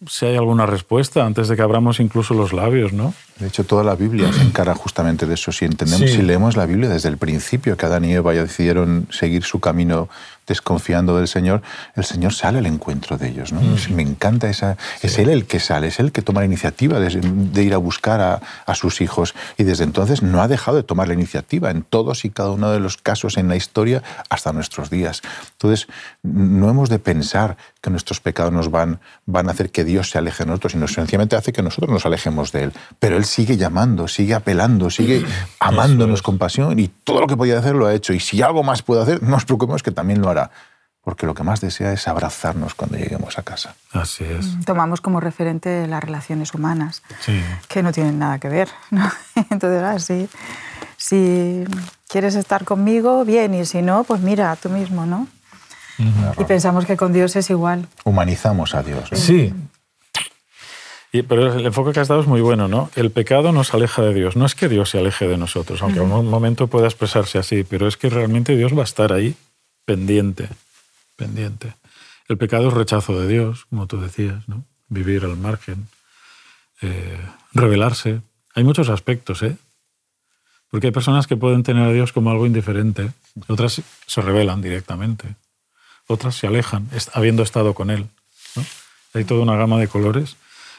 si 0.09 0.27
hay 0.27 0.37
alguna 0.37 0.67
respuesta 0.67 1.25
antes 1.25 1.49
de 1.49 1.57
que 1.57 1.63
abramos 1.63 2.01
incluso 2.01 2.35
los 2.35 2.53
labios, 2.53 2.93
¿no? 2.93 3.15
De 3.39 3.49
hecho, 3.49 3.65
toda 3.65 3.83
la 3.85 3.95
Biblia 3.97 4.33
se 4.33 4.43
encara 4.43 4.75
justamente 4.75 5.27
de 5.27 5.35
eso. 5.35 5.51
Si 5.53 5.65
entendemos, 5.65 6.09
Sí. 6.11 6.17
si 6.17 6.23
leemos 6.23 6.57
la 6.57 6.67
Biblia 6.67 6.89
desde 6.89 7.09
el 7.09 7.19
principio, 7.19 7.77
que 7.77 7.87
Adán 7.87 8.05
y 8.05 8.13
Eva 8.13 8.33
ya 8.35 8.43
decidieron 8.43 9.07
seguir 9.11 9.43
su 9.45 9.61
camino 9.61 10.09
desconfiando 10.47 11.17
del 11.17 11.29
Señor, 11.29 11.63
el 11.97 12.05
Señor 12.05 12.33
sale 12.35 12.59
al 12.59 12.67
encuentro 12.67 13.17
de 13.17 13.29
ellos. 13.29 13.53
¿no? 13.53 13.61
Es- 13.75 13.91
Me 13.91 14.03
encanta 14.03 14.49
esa. 14.49 14.77
Es 15.03 15.19
Él 15.19 15.29
el 15.29 15.47
que 15.47 15.61
sale, 15.61 15.89
es 15.89 16.01
Él 16.01 16.13
que 16.13 16.23
toma 16.23 16.41
la 16.41 16.47
iniciativa 16.47 16.99
de, 17.01 17.21
de 17.21 17.63
ir 17.63 17.75
a 17.75 17.79
buscar 17.79 18.21
a, 18.21 18.41
a 18.67 18.75
sus 18.75 19.01
hijos. 19.01 19.35
Y 19.57 19.65
desde 19.65 19.85
entonces 19.85 20.23
no 20.23 20.43
ha 20.43 20.49
dejado 20.49 20.77
de 20.77 20.83
tomar 20.83 21.09
la 21.09 21.15
iniciativa 21.15 21.71
en 21.71 21.83
todos 21.83 22.25
y 22.25 22.31
cada 22.31 22.51
uno 22.51 22.71
de 22.71 22.81
los 22.81 22.97
casos 22.97 23.37
en 23.37 23.49
la 23.49 23.57
historia 23.57 24.03
hasta 24.29 24.53
nuestros 24.53 24.91
días. 24.91 25.23
Entonces, 25.53 25.87
no 26.23 26.69
hemos 26.71 26.89
de 26.89 26.99
pensar 26.99 27.57
que 27.81 27.91
nuestros 27.91 28.21
pecados 28.21 28.53
nos 28.53 28.71
van, 28.71 29.01
van 29.27 29.49
a 29.49 29.53
hacer 29.53 29.71
que 29.71 29.85
Dios 29.85 30.11
se 30.11 30.19
aleje 30.19 30.45
de 30.45 30.49
nosotros, 30.51 30.73
sino 30.73 30.89
sencillamente 30.89 31.37
hace 31.37 31.53
que 31.53 31.63
nosotros 31.63 31.91
nos 31.91 32.07
alejemos 32.07 32.51
de 32.53 32.65
Él. 32.65 32.73
Pero 32.99 33.17
Él 33.17 33.25
sigue 33.25 33.57
llamando, 33.57 34.09
sigue 34.09 34.35
apelando, 34.35 34.91
sigue 34.91 35.25
amándonos 35.61 36.23
con 36.23 36.39
pasión 36.39 36.79
y 36.79 36.89
todo 36.89 37.21
lo 37.21 37.27
que 37.27 37.37
podía 37.37 37.59
hacer 37.59 37.75
lo 37.75 37.87
ha 37.87 37.95
hecho. 37.95 38.13
Y 38.13 38.21
si 38.21 38.43
algo 38.43 38.63
más 38.63 38.83
puede 38.83 39.03
hacer, 39.03 39.23
no 39.23 39.31
nos 39.31 39.45
preocupemos 39.45 39.83
que 39.83 39.91
también 39.91 40.21
lo 40.21 40.29
hará. 40.31 40.34
Porque 41.03 41.27
lo 41.27 41.35
que 41.35 41.43
más 41.43 41.61
desea 41.61 41.93
es 41.93 42.09
abrazarnos 42.09 42.75
cuando 42.75 42.97
lleguemos 42.97 43.39
a 43.39 43.43
casa. 43.43 43.75
Así 43.93 44.25
es. 44.25 44.47
Tomamos 44.65 45.03
como 45.03 45.21
referente 45.21 45.87
las 45.87 46.03
relaciones 46.03 46.55
humanas, 46.55 47.03
Sí. 47.21 47.39
que 47.69 47.83
no 47.83 47.93
tienen 47.93 48.19
nada 48.19 48.39
que 48.39 48.49
ver. 48.49 48.69
¿no? 48.91 49.11
Entonces, 49.51 49.83
ah, 49.83 49.99
sí, 49.99 50.29
si 50.97 51.65
quieres 52.09 52.37
estar 52.37 52.65
conmigo, 52.65 53.23
bien, 53.27 53.53
y 53.55 53.67
si 53.67 53.83
no, 53.83 54.05
pues 54.05 54.23
mira, 54.23 54.57
tú 54.57 54.71
mismo, 54.71 55.05
¿no? 55.05 55.29
Y 56.39 56.45
pensamos 56.45 56.87
que 56.87 56.97
con 56.97 57.13
Dios 57.13 57.37
es 57.37 57.51
igual. 57.51 57.87
Humanizamos 58.05 58.75
a 58.75 58.83
Dios. 58.83 59.13
¿no? 59.13 59.19
Sí. 59.19 59.53
Y- 61.13 61.23
pero 61.23 61.53
el 61.55 61.67
enfoque 61.67 61.93
que 61.93 62.01
has 62.01 62.09
dado 62.09 62.23
es 62.23 62.27
muy 62.27 62.41
bueno, 62.41 62.67
¿no? 62.67 62.91
El 62.97 63.11
pecado 63.13 63.53
nos 63.53 63.73
aleja 63.75 64.03
de 64.03 64.13
Dios. 64.15 64.35
No 64.37 64.47
es 64.47 64.55
que 64.57 64.69
Dios 64.69 64.91
se 64.91 64.99
aleje 64.99 65.29
de 65.29 65.37
nosotros, 65.37 65.83
aunque 65.83 66.01
en 66.01 66.11
un 66.11 66.29
momento 66.29 66.67
pueda 66.67 66.87
expresarse 66.87 67.39
así, 67.39 67.63
pero 67.63 67.87
es 67.87 67.97
que 67.97 68.09
realmente 68.11 68.57
Dios 68.57 68.77
va 68.77 68.81
a 68.81 68.85
estar 68.85 69.13
ahí, 69.13 69.37
pendiente, 69.85 70.49
pendiente. 71.17 71.75
El 72.29 72.39
pecado 72.39 72.69
es 72.69 72.75
rechazo 72.75 73.19
de 73.21 73.29
Dios, 73.29 73.67
como 73.67 73.87
tú 73.87 74.01
decías, 74.01 74.49
¿no? 74.49 74.65
Vivir 74.89 75.25
al 75.25 75.37
margen, 75.37 75.89
eh, 76.81 77.21
rebelarse. 77.53 78.23
Hay 78.55 78.65
muchos 78.65 78.89
aspectos, 78.89 79.43
¿eh? 79.43 79.57
Porque 80.71 80.89
hay 80.89 80.93
personas 80.93 81.27
que 81.27 81.37
pueden 81.37 81.63
tener 81.63 81.85
a 81.85 81.93
Dios 81.93 82.13
como 82.13 82.31
algo 82.31 82.47
indiferente, 82.47 83.13
otras 83.47 83.81
se 84.07 84.21
rebelan 84.23 84.61
directamente, 84.61 85.37
otras 86.07 86.35
se 86.35 86.47
alejan, 86.47 86.89
habiendo 87.13 87.43
estado 87.43 87.75
con 87.75 87.91
Él. 87.91 88.09
¿no? 88.57 88.65
Hay 89.13 89.25
toda 89.25 89.43
una 89.43 89.57
gama 89.57 89.79
de 89.79 89.87
colores. 89.87 90.37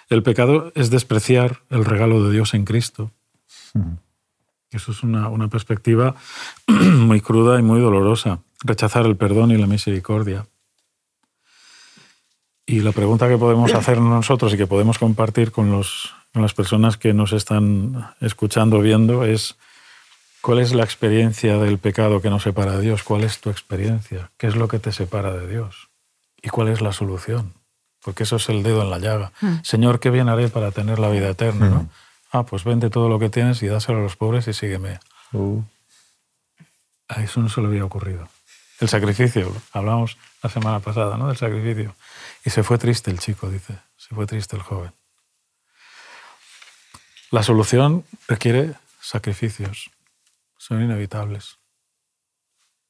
El 0.09 0.21
pecado 0.21 0.71
es 0.75 0.89
despreciar 0.89 1.61
el 1.69 1.85
regalo 1.85 2.23
de 2.23 2.33
Dios 2.33 2.53
en 2.53 2.65
Cristo. 2.65 3.11
Eso 4.71 4.91
es 4.91 5.03
una, 5.03 5.29
una 5.29 5.47
perspectiva 5.47 6.15
muy 6.67 7.21
cruda 7.21 7.57
y 7.57 7.61
muy 7.61 7.79
dolorosa. 7.79 8.39
Rechazar 8.65 9.05
el 9.05 9.15
perdón 9.15 9.51
y 9.51 9.57
la 9.57 9.67
misericordia. 9.67 10.47
Y 12.65 12.79
la 12.79 12.91
pregunta 12.91 13.27
que 13.29 13.37
podemos 13.37 13.73
hacer 13.75 13.99
nosotros 13.99 14.53
y 14.53 14.57
que 14.57 14.67
podemos 14.67 14.97
compartir 14.97 15.51
con, 15.51 15.71
los, 15.71 16.13
con 16.33 16.41
las 16.41 16.53
personas 16.53 16.97
que 16.97 17.13
nos 17.13 17.31
están 17.31 18.13
escuchando, 18.21 18.79
viendo, 18.79 19.23
es 19.23 19.55
cuál 20.41 20.59
es 20.59 20.73
la 20.73 20.83
experiencia 20.83 21.57
del 21.57 21.77
pecado 21.77 22.21
que 22.21 22.29
nos 22.29 22.43
separa 22.43 22.73
de 22.77 22.81
Dios, 22.81 23.03
cuál 23.03 23.23
es 23.23 23.39
tu 23.39 23.49
experiencia, 23.49 24.31
qué 24.37 24.47
es 24.47 24.55
lo 24.55 24.67
que 24.67 24.79
te 24.79 24.91
separa 24.91 25.31
de 25.33 25.47
Dios 25.47 25.89
y 26.41 26.49
cuál 26.49 26.69
es 26.69 26.81
la 26.81 26.91
solución. 26.91 27.53
Porque 28.03 28.23
eso 28.23 28.35
es 28.35 28.49
el 28.49 28.61
dedo 28.61 28.83
en 28.83 28.91
la 28.91 28.99
llaga. 28.99 29.31
Señor, 29.63 29.99
¿qué 29.99 30.11
bien 30.11 30.29
haré 30.29 30.47
para 30.47 30.71
tener 30.71 30.99
la 30.99 31.09
vida 31.09 31.29
eterna? 31.29 31.69
¿no? 31.69 31.89
Ah, 32.31 32.43
pues 32.45 32.63
vende 32.63 32.91
todo 32.91 33.09
lo 33.09 33.17
que 33.17 33.29
tienes 33.29 33.63
y 33.63 33.67
dáselo 33.67 33.99
a 33.99 34.01
los 34.01 34.15
pobres 34.15 34.47
y 34.47 34.53
sígueme. 34.53 34.99
Uh, 35.33 35.61
A 37.07 37.23
eso 37.23 37.39
no 37.41 37.49
se 37.49 37.61
le 37.61 37.67
había 37.67 37.83
ocurrido. 37.83 38.27
El 38.79 38.89
sacrificio. 38.89 39.51
Hablamos 39.71 40.17
la 40.43 40.49
semana 40.49 40.79
pasada, 40.79 41.17
¿no? 41.17 41.27
Del 41.27 41.37
sacrificio. 41.37 41.95
Y 42.43 42.49
se 42.49 42.63
fue 42.63 42.77
triste 42.77 43.11
el 43.11 43.19
chico, 43.19 43.49
dice. 43.49 43.77
Se 43.97 44.13
fue 44.13 44.25
triste 44.25 44.55
el 44.55 44.61
joven. 44.61 44.91
La 47.31 47.43
solución 47.43 48.05
requiere 48.27 48.73
sacrificios. 49.01 49.89
Son 50.57 50.81
inevitables. 50.81 51.57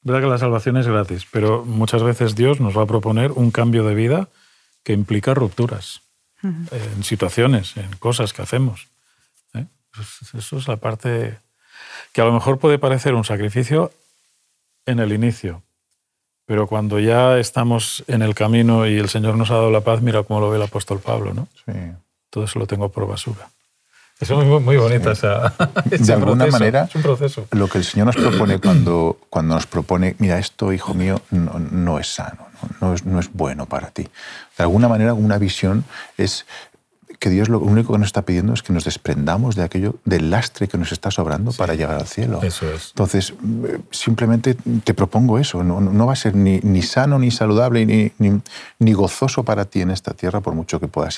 verdad 0.01 0.21
que 0.21 0.27
la 0.27 0.37
salvación 0.37 0.77
es 0.77 0.87
gratis, 0.87 1.25
pero 1.31 1.65
muchas 1.65 2.03
veces 2.03 2.35
Dios 2.35 2.59
nos 2.59 2.77
va 2.77 2.83
a 2.83 2.87
proponer 2.87 3.31
un 3.31 3.51
cambio 3.51 3.83
de 3.85 3.95
vida 3.95 4.29
que 4.83 4.93
implica 4.93 5.33
rupturas 5.33 6.01
en 6.43 7.03
situaciones, 7.03 7.75
en 7.75 7.91
cosas 7.97 8.31
que 8.31 8.43
hacemos. 8.43 8.87
¿eh? 9.55 9.65
Eso 10.37 10.57
es 10.57 10.67
la 10.67 10.77
parte 10.77 11.39
que 12.13 12.21
a 12.21 12.25
lo 12.25 12.33
mejor 12.33 12.59
puede 12.59 12.77
parecer 12.77 13.15
un 13.15 13.23
sacrificio 13.23 13.91
en 14.85 14.99
el 14.99 15.11
inicio, 15.11 15.63
pero 16.45 16.67
cuando 16.67 16.99
ya 16.99 17.37
estamos 17.39 18.03
en 18.07 18.21
el 18.21 18.35
camino 18.35 18.87
y 18.87 18.97
el 18.97 19.09
Señor 19.09 19.35
nos 19.35 19.51
ha 19.51 19.55
dado 19.55 19.71
la 19.71 19.81
paz, 19.81 20.01
mira 20.01 20.23
cómo 20.23 20.39
lo 20.39 20.49
ve 20.49 20.57
el 20.57 20.63
apóstol 20.63 20.99
Pablo, 20.99 21.33
¿no? 21.33 21.47
Sí. 21.65 21.73
Todo 22.29 22.43
eso 22.43 22.59
lo 22.59 22.67
tengo 22.67 22.89
por 22.89 23.07
basura. 23.07 23.49
Es 24.19 24.31
muy, 24.31 24.45
muy 24.45 24.77
bonita 24.77 25.11
esa. 25.11 25.53
De 25.85 26.13
alguna 26.13 26.47
manera, 26.47 26.85
es 26.85 26.95
un 26.95 27.01
proceso. 27.01 27.47
lo 27.51 27.67
que 27.67 27.79
el 27.79 27.83
Señor 27.83 28.07
nos 28.07 28.15
propone 28.15 28.59
cuando, 28.59 29.17
cuando 29.29 29.55
nos 29.55 29.67
propone, 29.67 30.15
mira, 30.19 30.39
esto, 30.39 30.71
hijo 30.71 30.93
mío, 30.93 31.21
no, 31.31 31.59
no 31.59 31.99
es 31.99 32.07
sano, 32.07 32.47
no, 32.61 32.87
no, 32.87 32.93
es, 32.93 33.05
no 33.05 33.19
es 33.19 33.31
bueno 33.33 33.65
para 33.65 33.91
ti. 33.91 34.03
De 34.57 34.63
alguna 34.63 34.87
manera, 34.87 35.13
una 35.13 35.37
visión 35.37 35.83
es 36.17 36.45
que 37.25 37.31
Dios 37.31 37.49
lo 37.49 37.57
único 37.57 37.91
que 37.91 37.97
nos 37.97 38.09
está 38.09 38.21
pidiendo 38.21 38.53
es 38.53 38.61
que 38.61 38.71
nos 38.71 38.83
desprendamos 38.83 39.55
de 39.55 39.63
aquello, 39.63 39.95
del 40.05 40.29
lastre 40.29 40.67
que 40.67 40.77
nos 40.77 40.91
está 40.91 41.09
sobrando 41.09 41.51
para 41.53 41.73
llegar 41.73 41.95
al 41.95 42.05
cielo. 42.05 42.39
Eso 42.43 42.71
es. 42.71 42.89
Entonces, 42.89 43.33
eh, 43.67 43.79
simplemente 43.89 44.53
te 44.83 44.93
propongo 44.93 45.39
eso. 45.39 45.63
No, 45.63 45.81
no 45.81 46.05
va 46.05 46.13
a 46.13 46.15
ser 46.15 46.35
ni, 46.35 46.59
ni 46.59 46.83
sano, 46.83 47.17
ni 47.17 47.31
saludable, 47.31 47.83
ni, 47.83 48.11
ni, 48.19 48.39
ni, 48.77 48.93
gozoso 48.93 49.41
para 49.41 49.65
ti 49.65 49.81
en 49.81 49.89
esta 49.89 50.13
tierra, 50.13 50.41
por 50.41 50.53
mucho 50.53 50.79
que, 50.79 50.87
puedas, 50.87 51.17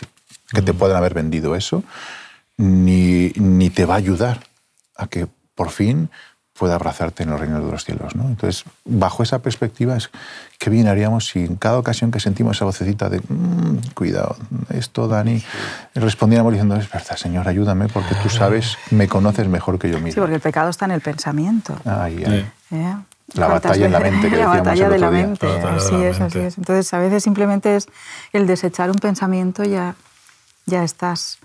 que 0.54 0.62
te 0.62 0.74
puedan 0.74 0.96
haber 0.96 1.14
vendido 1.14 1.58
eso, 1.58 1.84
ni, 2.56 3.34
ni 3.36 3.70
te 3.70 3.84
va 3.84 3.96
a 3.96 3.98
ayudar 3.98 4.40
a 4.96 5.08
que 5.08 5.28
por 5.56 5.72
fin 5.72 6.10
pueda 6.58 6.76
abrazarte 6.76 7.24
en 7.24 7.30
los 7.30 7.40
reinos 7.40 7.64
de 7.64 7.72
los 7.72 7.86
cielos. 7.86 8.16
¿no? 8.16 8.24
Entonces, 8.28 8.64
bajo 8.86 9.24
esa 9.24 9.40
perspectiva, 9.40 9.96
es 9.96 10.10
qué 10.58 10.70
bien 10.70 10.88
haríamos 10.88 11.28
si 11.28 11.40
en 11.46 11.56
cada 11.56 11.78
ocasión 11.78 12.12
que 12.12 12.20
sentimos 12.20 12.58
esa 12.58 12.66
vocecita 12.66 13.10
de 13.10 13.20
mmm, 13.28 13.78
cuidado, 13.94 14.36
esto, 14.70 15.08
Dani, 15.08 15.44
respondiéramos 15.96 16.52
diciendo, 16.54 16.76
es 16.76 16.90
verdad, 16.90 17.16
Señor, 17.16 17.48
ayúdame, 17.48 17.88
porque 17.88 18.16
tú 18.24 18.30
sabes, 18.30 18.78
me 18.92 19.08
conoces 19.08 19.48
mejor 19.48 19.78
que 19.80 19.90
yo 19.90 19.98
mismo. 19.98 20.14
Sí, 20.14 20.20
porque 20.20 20.36
el 20.36 20.42
pecado 20.42 20.70
está 20.70 20.86
en 20.86 20.92
el 20.92 21.02
pensamiento. 21.02 21.78
Ay, 21.86 22.24
ay. 22.26 22.52
¿Eh? 22.72 22.96
La 23.34 23.48
batalla 23.48 23.86
en 23.86 23.92
la 23.92 24.00
mente, 24.00 24.30
que 24.30 24.38
La 24.38 24.48
batalla 24.48 24.86
el 24.86 24.92
de 24.92 24.98
la 25.00 25.12
día. 25.12 25.28
mente, 25.28 25.48
La 25.48 25.76
así 25.76 25.92
la 25.98 26.08
es, 26.10 26.16
así 26.22 26.38
mente. 26.38 26.48
es. 26.48 26.58
Entonces, 26.58 26.94
a 26.94 26.98
veces 27.00 27.24
simplemente 27.24 27.76
es 27.76 27.88
el 28.34 28.48
desechar 28.48 28.90
un 28.90 28.98
pensamiento 28.98 29.64
ya, 29.64 29.96
ya 30.66 30.84
estás 30.84 31.38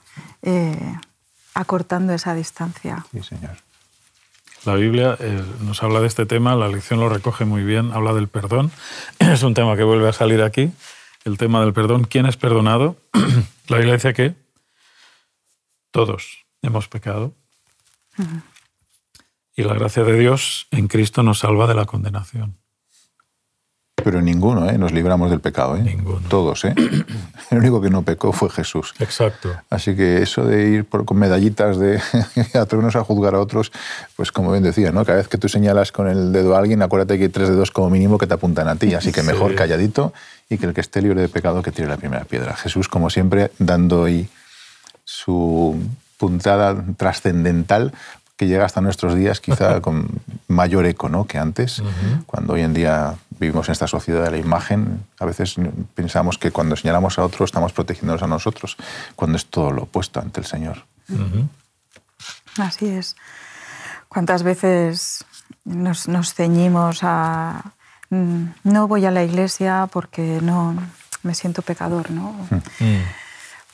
eh, 0.42 0.97
acortando 1.54 2.12
esa 2.14 2.35
distancia. 2.35 3.04
Sí, 3.12 3.23
Señor. 3.23 3.57
La 4.64 4.75
Biblia 4.75 5.16
eh, 5.19 5.42
nos 5.62 5.83
habla 5.83 6.00
de 6.00 6.07
este 6.07 6.25
tema, 6.25 6.54
la 6.54 6.69
lección 6.69 7.00
lo 7.00 7.09
recoge 7.09 7.45
muy 7.45 7.64
bien, 7.64 7.92
habla 7.92 8.12
del 8.12 8.28
perdón. 8.28 8.71
Es 9.19 9.42
un 9.42 9.54
tema 9.54 9.76
que 9.76 9.83
vuelve 9.83 10.09
a 10.09 10.12
salir 10.12 10.42
aquí, 10.42 10.71
el 11.25 11.37
tema 11.37 11.61
del 11.61 11.73
perdón. 11.73 12.04
¿Quién 12.04 12.26
es 12.26 12.37
perdonado? 12.37 12.97
La 13.69 13.78
Biblia 13.78 13.95
dice 13.95 14.14
que 14.14 14.35
todos 15.90 16.45
hemos 16.62 16.88
pecado 16.88 17.35
y 19.54 19.62
la 19.62 19.75
gracia 19.75 20.04
de 20.04 20.19
Dios 20.19 20.66
en 20.71 20.88
Cristo 20.88 21.23
nos 21.23 21.40
salva 21.40 21.66
de 21.66 21.75
la 21.75 21.85
condenación. 21.85 22.57
Pero 24.04 24.21
ninguno, 24.23 24.68
¿eh? 24.68 24.78
Nos 24.78 24.92
libramos 24.92 25.30
del 25.30 25.40
pecado, 25.40 25.76
¿eh? 25.76 25.82
Ninguno. 25.82 26.21
Todos, 26.28 26.64
¿eh? 26.64 26.75
El 27.50 27.59
único 27.59 27.80
que 27.80 27.90
no 27.90 28.02
pecó 28.02 28.32
fue 28.32 28.49
Jesús. 28.50 28.94
Exacto. 28.99 29.50
Así 29.71 29.94
que 29.94 30.23
eso 30.23 30.44
de 30.44 30.68
ir 30.71 30.85
por- 30.85 31.04
con 31.04 31.18
medallitas 31.18 31.78
de 31.78 32.00
atrevernos 32.54 32.97
a 32.97 33.04
juzgar 33.04 33.35
a 33.35 33.40
otros, 33.40 33.73
pues 34.16 34.32
como 34.32 34.50
bien 34.52 34.62
decía, 34.64 34.90
¿no? 34.92 35.04
Cada 35.04 35.18
vez 35.18 35.28
que 35.28 35.38
tú 35.38 35.49
señalas 35.49 35.92
con 35.92 36.09
el 36.09 36.32
dedo 36.32 36.54
a 36.56 36.59
alguien, 36.59 36.82
acuérdate 36.82 37.18
que 37.18 37.25
hay 37.25 37.30
tres 37.30 37.49
dedos 37.49 37.71
como 37.71 37.90
mínimo 37.90 38.18
que 38.18 38.26
te 38.26 38.35
apuntan 38.35 38.68
a 38.68 38.76
ti. 38.76 38.94
Así 38.94 39.12
que 39.12 39.23
mejor 39.23 39.50
Sí. 39.50 39.56
calladito 39.56 40.12
y 40.49 40.59
que 40.59 40.66
el 40.66 40.75
que 40.75 40.80
esté 40.80 41.02
libre 41.02 41.21
de 41.21 41.28
pecado 41.28 41.62
que 41.62 41.73
tire 41.73 41.88
la 41.88 41.97
primera 41.97 42.25
piedra. 42.25 42.54
Jesús, 42.56 42.88
como 42.88 43.11
siempre, 43.11 43.50
dando 43.59 44.04
ahí 44.04 44.28
su 45.04 45.78
puntada 46.18 46.76
trascendental 46.97 47.92
que 48.43 48.49
llega 48.49 48.65
hasta 48.65 48.81
nuestros 48.81 49.15
días 49.15 49.41
quizá 49.41 49.81
con 49.87 50.09
mayor 50.49 50.85
eco 50.87 51.09
¿no? 51.09 51.27
que 51.27 51.39
antes, 51.39 51.81
cuando 52.27 52.55
hoy 52.55 52.63
en 52.63 52.75
día 52.75 53.15
vivimos 53.39 53.69
en 53.69 53.73
esta 53.73 53.87
sociedad 53.87 54.25
de 54.25 54.33
la 54.33 54.37
imagen, 54.37 55.05
a 55.21 55.27
veces 55.27 55.55
pensamos 55.95 56.39
que 56.39 56.51
cuando 56.51 56.75
señalamos 56.75 57.21
a 57.21 57.25
otros 57.25 57.51
estamos 57.51 57.73
protegiéndonos 57.73 58.23
a 58.23 58.27
nosotros, 58.27 58.77
cuando 59.15 59.37
es 59.37 59.47
todo 59.47 59.71
lo 59.71 59.85
opuesto 59.85 60.19
ante 60.19 60.41
el 60.41 60.47
Señor. 60.47 60.85
Así 62.59 62.89
es. 62.89 63.15
¿Cuántas 64.09 64.43
veces 64.43 65.25
nos, 65.65 66.09
nos 66.09 66.35
ceñimos 66.35 67.01
a 67.03 67.75
mm, 68.11 68.45
no 68.65 68.89
voy 68.89 69.07
a 69.07 69.13
la 69.13 69.23
iglesia 69.23 69.89
porque 69.93 70.41
no 70.43 70.77
me 71.23 71.35
siento 71.37 71.63
pecador, 71.63 72.11
¿no? 72.11 72.33
Mm. 72.81 73.03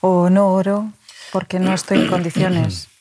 O 0.02 0.28
no 0.28 0.48
oro 0.48 0.92
porque 1.32 1.58
no 1.58 1.72
estoy 1.72 2.00
en 2.02 2.08
condiciones. 2.08 2.88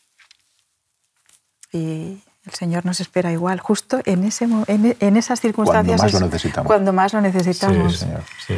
Y 1.74 2.22
el 2.46 2.54
Señor 2.54 2.86
nos 2.86 3.00
espera 3.00 3.32
igual, 3.32 3.60
justo 3.60 4.00
en, 4.06 4.24
ese, 4.24 4.46
en, 4.46 4.96
en 5.00 5.18
esas 5.18 5.42
circunstancias. 5.42 6.02
más 6.02 6.12
lo 6.14 6.18
es 6.20 6.24
necesitamos. 6.26 6.68
Cuando 6.68 6.94
más 6.94 7.14
lo 7.14 7.22
necesitamos. 7.22 7.94
Sí, 7.94 7.98
Señor. 8.00 8.24
Sí. 8.46 8.56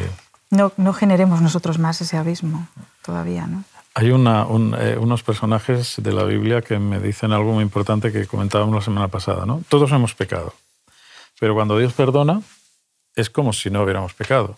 No, 0.51 0.71
no 0.77 0.93
generemos 0.93 1.41
nosotros 1.41 1.77
más 1.79 2.01
ese 2.01 2.17
abismo 2.17 2.67
todavía, 3.03 3.45
¿no? 3.47 3.63
Hay 3.95 4.11
una- 4.11 4.45
un- 4.45 4.75
eh, 4.79 4.97
unos 4.99 5.23
personajes 5.23 5.95
de 5.97 6.13
la 6.13 6.23
Biblia 6.23 6.61
que 6.61 6.77
me 6.79 6.99
dicen 6.99 7.31
algo 7.33 7.53
muy 7.53 7.63
importante 7.63 8.11
que 8.11 8.27
comentábamos 8.27 8.73
la 8.75 8.81
semana 8.81 9.07
pasada. 9.09 9.45
¿no? 9.45 9.63
Todos 9.67 9.91
hemos 9.91 10.13
pecado, 10.15 10.53
pero 11.39 11.53
cuando 11.55 11.77
Dios 11.77 11.93
perdona 11.93 12.41
es 13.15 13.29
como 13.29 13.51
si 13.53 13.69
no 13.69 13.83
hubiéramos 13.83 14.13
pecado. 14.13 14.57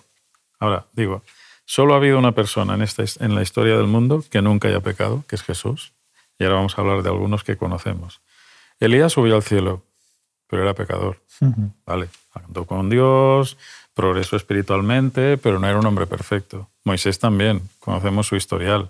Ahora, 0.60 0.86
digo, 0.94 1.24
solo 1.66 1.94
ha 1.94 1.98
habido 1.98 2.20
una 2.20 2.34
persona 2.34 2.76
en, 2.76 2.82
esta, 2.84 3.04
en 3.24 3.34
la 3.34 3.42
historia 3.42 3.76
del 3.78 3.88
mundo 3.88 4.24
que 4.30 4.42
nunca 4.42 4.68
haya 4.68 4.82
pecado, 4.82 5.24
que 5.28 5.36
es 5.36 5.42
Jesús. 5.44 5.94
Y 6.38 6.44
ahora 6.44 6.58
vamos 6.58 6.78
a 6.78 6.82
hablar 6.82 7.02
de 7.02 7.10
algunos 7.10 7.44
que 7.44 7.58
conocemos. 7.58 8.20
Elías 8.82 9.14
subió 9.14 9.36
al 9.36 9.44
cielo, 9.44 9.84
pero 10.48 10.64
era 10.64 10.74
pecador. 10.74 11.22
Vale, 11.86 12.10
andó 12.34 12.66
con 12.66 12.90
Dios, 12.90 13.58
progresó 13.94 14.36
espiritualmente, 14.36 15.38
pero 15.38 15.60
no 15.60 15.68
era 15.68 15.80
un 15.80 15.86
hombre 15.86 16.08
perfecto. 16.08 16.68
Moisés 16.84 17.20
también, 17.20 17.62
conocemos 17.80 18.28
su 18.28 18.36
historial. 18.36 18.90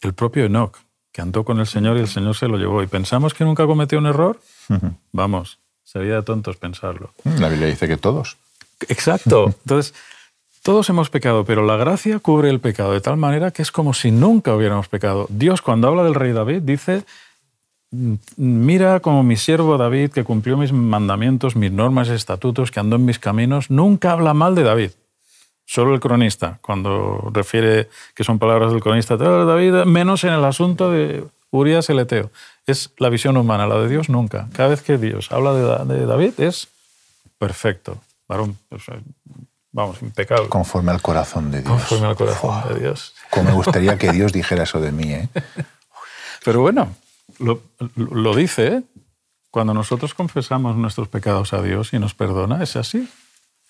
El 0.00 0.14
propio 0.14 0.44
Enoch, 0.44 0.76
que 1.12 1.22
andó 1.22 1.44
con 1.44 1.60
el 1.60 1.66
Señor 1.66 1.96
y 1.96 2.00
el 2.00 2.08
Señor 2.08 2.36
se 2.36 2.46
lo 2.46 2.56
llevó. 2.56 2.82
¿Y 2.82 2.86
pensamos 2.86 3.34
que 3.34 3.44
nunca 3.44 3.66
cometió 3.66 3.98
un 3.98 4.06
error? 4.06 4.40
Vamos, 5.12 5.58
sería 5.82 6.16
de 6.16 6.22
tontos 6.22 6.56
pensarlo. 6.56 7.12
La 7.24 7.48
Biblia 7.48 7.68
dice 7.68 7.88
que 7.88 7.96
todos. 7.96 8.36
Exacto. 8.88 9.46
Entonces, 9.64 9.94
todos 10.62 10.88
hemos 10.90 11.10
pecado, 11.10 11.44
pero 11.44 11.64
la 11.64 11.76
gracia 11.76 12.18
cubre 12.18 12.48
el 12.48 12.60
pecado 12.60 12.92
de 12.92 13.00
tal 13.00 13.16
manera 13.16 13.50
que 13.50 13.62
es 13.62 13.72
como 13.72 13.94
si 13.94 14.10
nunca 14.10 14.54
hubiéramos 14.54 14.88
pecado. 14.88 15.26
Dios, 15.28 15.62
cuando 15.62 15.88
habla 15.88 16.04
del 16.04 16.14
rey 16.14 16.32
David, 16.32 16.62
dice, 16.62 17.04
mira 18.36 19.00
como 19.00 19.22
mi 19.22 19.36
siervo 19.36 19.76
David, 19.78 20.10
que 20.10 20.24
cumplió 20.24 20.56
mis 20.56 20.72
mandamientos, 20.72 21.56
mis 21.56 21.70
normas 21.72 22.08
estatutos, 22.08 22.70
que 22.70 22.80
andó 22.80 22.96
en 22.96 23.04
mis 23.04 23.18
caminos, 23.18 23.70
nunca 23.70 24.12
habla 24.12 24.34
mal 24.34 24.54
de 24.54 24.62
David. 24.62 24.90
Solo 25.66 25.94
el 25.94 26.00
cronista, 26.00 26.58
cuando 26.62 27.30
refiere 27.32 27.88
que 28.14 28.24
son 28.24 28.38
palabras 28.38 28.72
del 28.72 28.82
cronista, 28.82 29.14
"Ah, 29.14 29.44
David, 29.44 29.84
menos 29.84 30.24
en 30.24 30.32
el 30.32 30.44
asunto 30.44 30.90
de 30.90 31.24
Urias 31.50 31.88
el 31.90 31.98
Eteo. 32.00 32.30
Es 32.66 32.90
la 32.98 33.08
visión 33.10 33.36
humana, 33.36 33.66
la 33.66 33.78
de 33.78 33.88
Dios 33.88 34.08
nunca. 34.08 34.48
Cada 34.54 34.70
vez 34.70 34.82
que 34.82 34.98
Dios 34.98 35.30
habla 35.30 35.52
de, 35.52 35.62
Da- 35.62 35.84
de 35.84 36.06
David 36.06 36.34
es 36.38 36.68
perfecto, 37.38 37.98
varón, 38.28 38.56
vamos, 39.72 40.00
impecable. 40.02 40.48
Conforme 40.48 40.90
al 40.92 41.00
corazón 41.02 41.50
de 41.50 41.60
Dios. 41.62 41.72
Conforme 41.72 42.06
al 42.08 42.16
corazón 42.16 42.62
de 42.74 42.80
Dios. 42.80 43.14
Como 43.30 43.44
me 43.50 43.52
gustaría 43.52 43.98
que 43.98 44.12
Dios 44.12 44.32
dijera 44.32 44.62
eso 44.64 44.80
de 44.80 44.92
mí, 44.92 45.12
¿eh? 45.12 45.28
Pero 46.44 46.60
bueno, 46.60 46.94
lo, 47.42 48.34
dice, 48.34 48.66
¿eh? 48.66 48.82
cuando 49.50 49.74
nosotros 49.74 50.14
confesamos 50.14 50.76
nuestros 50.76 51.08
pecados 51.08 51.52
a 51.52 51.62
Dios 51.62 51.92
y 51.92 51.98
nos 51.98 52.14
perdona, 52.14 52.62
es 52.62 52.76
así. 52.76 53.08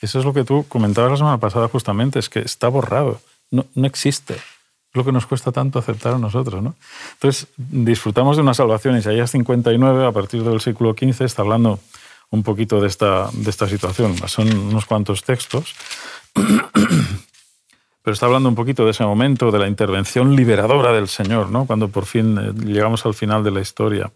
Eso 0.01 0.19
es 0.19 0.25
lo 0.25 0.33
que 0.33 0.45
tú 0.45 0.65
comentabas 0.69 1.13
la 1.13 1.17
semana 1.17 1.39
pasada 1.39 1.69
justamente, 1.69 2.19
es 2.19 2.29
que 2.29 2.41
está 2.41 2.69
borrado, 2.69 3.21
no, 3.51 3.67
no 3.75 3.87
existe. 3.87 4.35
Es 4.35 4.97
lo 4.97 5.05
que 5.05 5.13
nos 5.13 5.27
cuesta 5.27 5.53
tanto 5.53 5.79
aceptar 5.79 6.15
a 6.15 6.19
nosotros. 6.19 6.63
¿no? 6.63 6.75
Entonces, 7.15 7.49
disfrutamos 7.57 8.37
de 8.37 8.43
una 8.43 8.53
salvación. 8.53 8.97
Isaías 8.99 9.31
59, 9.31 10.07
a 10.07 10.13
partir 10.13 10.43
del 10.43 10.61
siglo 10.61 10.93
XV, 10.93 11.25
está 11.25 11.43
hablando 11.43 11.79
un 12.31 12.43
poquito 12.43 12.81
de 12.81 12.89
esta, 12.89 13.31
de 13.33 13.49
esta 13.49 13.69
situación. 13.69 14.17
Son 14.29 14.53
unos 14.55 14.85
cuantos 14.85 15.23
textos. 15.23 15.75
Pero 18.03 18.15
está 18.15 18.27
hablando 18.27 18.49
un 18.49 18.55
poquito 18.55 18.85
de 18.85 18.91
ese 18.91 19.05
momento, 19.05 19.51
de 19.51 19.59
la 19.59 19.69
intervención 19.69 20.35
liberadora 20.35 20.93
del 20.93 21.09
Señor, 21.09 21.51
¿no? 21.51 21.67
cuando 21.67 21.89
por 21.89 22.05
fin 22.05 22.39
eh, 22.39 22.53
llegamos 22.65 23.07
al 23.07 23.15
final 23.15 23.45
de 23.45 23.51
la 23.51 23.61
historia. 23.61 24.13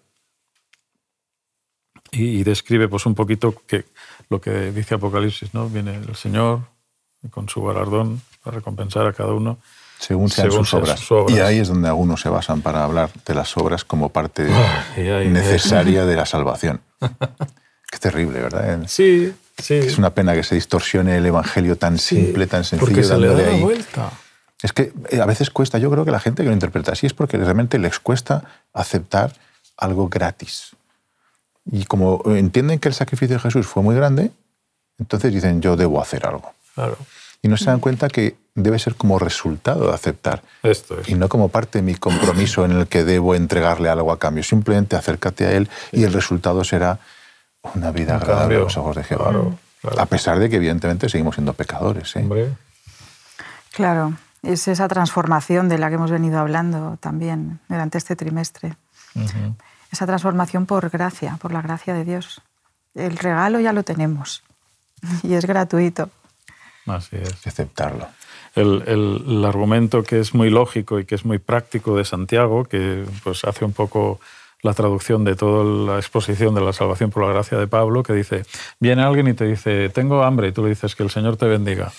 y, 2.11 2.43
describe 2.43 2.89
pues 2.89 3.07
un 3.07 3.15
poquito 3.15 3.55
que, 3.67 3.85
lo 4.29 4.41
que 4.41 4.73
dice 4.73 4.95
Apocalipsis, 4.95 5.55
¿no? 5.55 5.69
Viene 5.69 5.97
el 5.97 6.17
Señor 6.17 6.61
con 7.31 7.49
su 7.49 7.63
galardón 7.63 8.21
a 8.45 8.51
recompensar 8.51 9.07
a 9.07 9.13
cada 9.13 9.33
uno 9.33 9.59
según 9.99 10.29
sean, 10.29 10.53
sus, 10.53 10.75
obras. 10.75 11.01
Y 11.29 11.39
ahí 11.39 11.59
es 11.59 11.69
donde 11.69 11.89
algunos 11.89 12.21
se 12.21 12.29
basan 12.29 12.61
para 12.61 12.85
hablar 12.85 13.11
de 13.25 13.35
las 13.35 13.57
obras 13.57 13.85
como 13.85 14.11
parte 14.11 14.47
necesaria 14.97 16.05
de 16.05 16.17
la 16.17 16.27
salvación. 16.27 16.81
Qué 17.01 17.99
terrible, 17.99 18.41
¿verdad? 18.41 18.85
Sí, 18.87 19.33
sí. 19.59 19.75
Es 19.75 19.99
una 19.99 20.11
pena 20.11 20.35
que 20.35 20.43
se 20.43 20.55
distorsione 20.55 21.17
el 21.17 21.27
Evangelio 21.27 21.77
tan 21.77 21.99
simple, 21.99 22.47
tan 22.47 22.65
sencillo. 22.65 22.87
Porque 22.87 23.05
se 23.05 23.17
le 23.19 23.29
da 23.29 23.51
ahí. 23.51 23.61
vuelta. 23.61 24.13
Es 24.63 24.73
que 24.73 24.93
eh, 25.11 25.21
a 25.21 25.27
veces 25.27 25.51
cuesta, 25.51 25.79
yo 25.79 25.91
creo 25.91 26.05
que 26.05 26.11
la 26.11 26.21
gente 26.21 26.43
que 26.43 26.49
lo 26.49 26.55
interpreta 26.55 26.93
así 26.93 27.07
es 27.07 27.13
porque 27.15 27.37
realmente 27.37 27.79
les 27.79 28.01
cuesta 28.01 28.43
aceptar 28.73 29.33
algo 29.77 30.09
gratis. 30.09 30.71
Y 31.71 31.85
como 31.85 32.23
entienden 32.27 32.79
que 32.79 32.89
el 32.89 32.95
sacrificio 32.95 33.37
de 33.37 33.43
Jesús 33.43 33.67
fue 33.67 33.83
muy 33.83 33.95
grande, 33.95 34.31
entonces 34.99 35.33
dicen, 35.33 35.61
yo 35.61 35.77
debo 35.77 36.01
hacer 36.01 36.27
algo. 36.27 36.53
Claro. 36.75 36.97
Y 37.43 37.49
no 37.49 37.57
se 37.57 37.67
dan 37.67 37.81
cuenta 37.81 38.09
que 38.09 38.37
debe 38.55 38.79
ser 38.79 38.95
como 38.95 39.19
resultado 39.19 39.89
de 39.89 39.95
aceptar. 39.95 40.43
Esto 40.63 40.99
es. 41.01 41.09
Y 41.09 41.15
no 41.15 41.29
como 41.29 41.49
parte 41.49 41.79
de 41.79 41.83
mi 41.83 41.95
compromiso 41.95 42.65
en 42.65 42.73
el 42.73 42.87
que 42.87 43.05
debo 43.05 43.35
entregarle 43.35 43.89
algo 43.89 44.11
a 44.11 44.19
cambio. 44.19 44.43
Simplemente 44.43 44.97
acércate 44.97 45.47
a 45.47 45.53
Él 45.53 45.69
y 45.93 46.05
el 46.05 46.13
resultado 46.13 46.65
será 46.65 46.99
una 47.75 47.91
vida 47.91 48.17
agradable 48.17 48.57
a 48.57 48.61
los 48.61 48.77
ojos 48.77 48.97
de 48.97 49.05
Jehová. 49.05 49.33
A 49.99 50.07
pesar 50.07 50.39
de 50.39 50.49
que 50.49 50.57
evidentemente 50.57 51.09
seguimos 51.09 51.37
siendo 51.37 51.53
pecadores. 51.53 52.15
¿eh? 52.17 52.55
Claro, 53.73 54.15
es 54.43 54.69
esa 54.69 54.89
transformación 54.89 55.69
de 55.69 55.79
la 55.79 55.89
que 55.89 55.95
hemos 55.95 56.11
venido 56.11 56.39
hablando 56.39 56.97
también 57.01 57.61
durante 57.69 57.99
este 57.99 58.17
trimestre. 58.17 58.77
Esa 59.91 60.07
transformación 60.07 60.67
por 60.67 60.91
gracia, 60.91 61.39
por 61.41 61.53
la 61.53 61.63
gracia 61.63 61.95
de 61.95 62.05
Dios. 62.05 62.43
El 62.95 63.17
regalo 63.17 63.61
ya 63.61 63.73
lo 63.73 63.83
tenemos 63.83 64.43
y 65.23 65.35
es 65.35 65.45
gratuito. 65.47 66.11
Así 66.87 67.17
es. 67.17 67.47
Aceptarlo. 67.47 68.09
El, 68.55 68.85
el, 68.87 69.45
argumento 69.45 70.03
que 70.03 70.19
es 70.19 70.35
muy 70.35 70.49
lógico 70.49 70.99
y 70.99 71.05
que 71.05 71.15
es 71.15 71.27
muy 71.27 71.39
práctico 71.39 71.97
de 71.97 72.05
Santiago, 72.05 72.65
que 72.65 73.05
pues 73.23 73.45
hace 73.45 73.67
un 73.67 73.73
poco 73.73 74.19
la 74.63 74.75
traducción 74.75 75.25
de 75.25 75.37
toda 75.37 75.65
la 75.65 75.99
exposición 75.99 76.55
de 76.55 76.61
la 76.61 76.73
salvación 76.73 77.11
por 77.11 77.25
la 77.25 77.33
gracia 77.33 77.59
de 77.59 77.67
Pablo, 77.67 78.03
que 78.03 78.13
dice, 78.13 78.45
viene 78.81 79.03
alguien 79.03 79.29
y 79.29 79.35
te 79.35 79.45
dice, 79.45 79.89
tengo 79.91 80.23
hambre, 80.23 80.49
y 80.49 80.53
tú 80.53 80.63
le 80.63 80.71
dices 80.71 80.95
que 80.95 81.03
el 81.03 81.11
Señor 81.11 81.37
te 81.37 81.47
bendiga. 81.47 81.93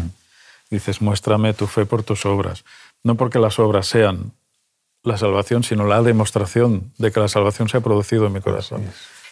dices, 0.70 1.00
muéstrame 1.00 1.54
tu 1.54 1.66
fe 1.66 1.86
por 1.86 2.02
tus 2.02 2.24
obras. 2.26 2.64
No 3.02 3.14
porque 3.16 3.38
las 3.38 3.58
obras 3.58 3.86
sean 3.86 4.32
la 5.02 5.16
salvación, 5.16 5.62
sino 5.62 5.86
la 5.86 6.02
demostración 6.02 6.92
de 6.98 7.10
que 7.10 7.20
la 7.20 7.28
salvación 7.28 7.68
se 7.68 7.78
ha 7.78 7.80
producido 7.80 8.26
en 8.26 8.32
mi 8.32 8.40
corazón. 8.40 8.84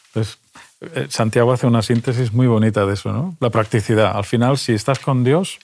Entonces, 0.09 0.39
eh, 0.81 1.07
Santiago 1.11 1.53
hace 1.53 1.67
una 1.67 1.83
síntesis 1.83 2.33
muy 2.33 2.47
bonita 2.47 2.87
de 2.87 2.95
eso, 2.95 3.13
¿no? 3.13 3.37
La 3.41 3.51
practicidad. 3.51 4.17
Al 4.17 4.25
final, 4.25 4.59
si 4.59 4.73
estás 4.73 4.99
con 4.99 5.25
Dios, 5.25 5.59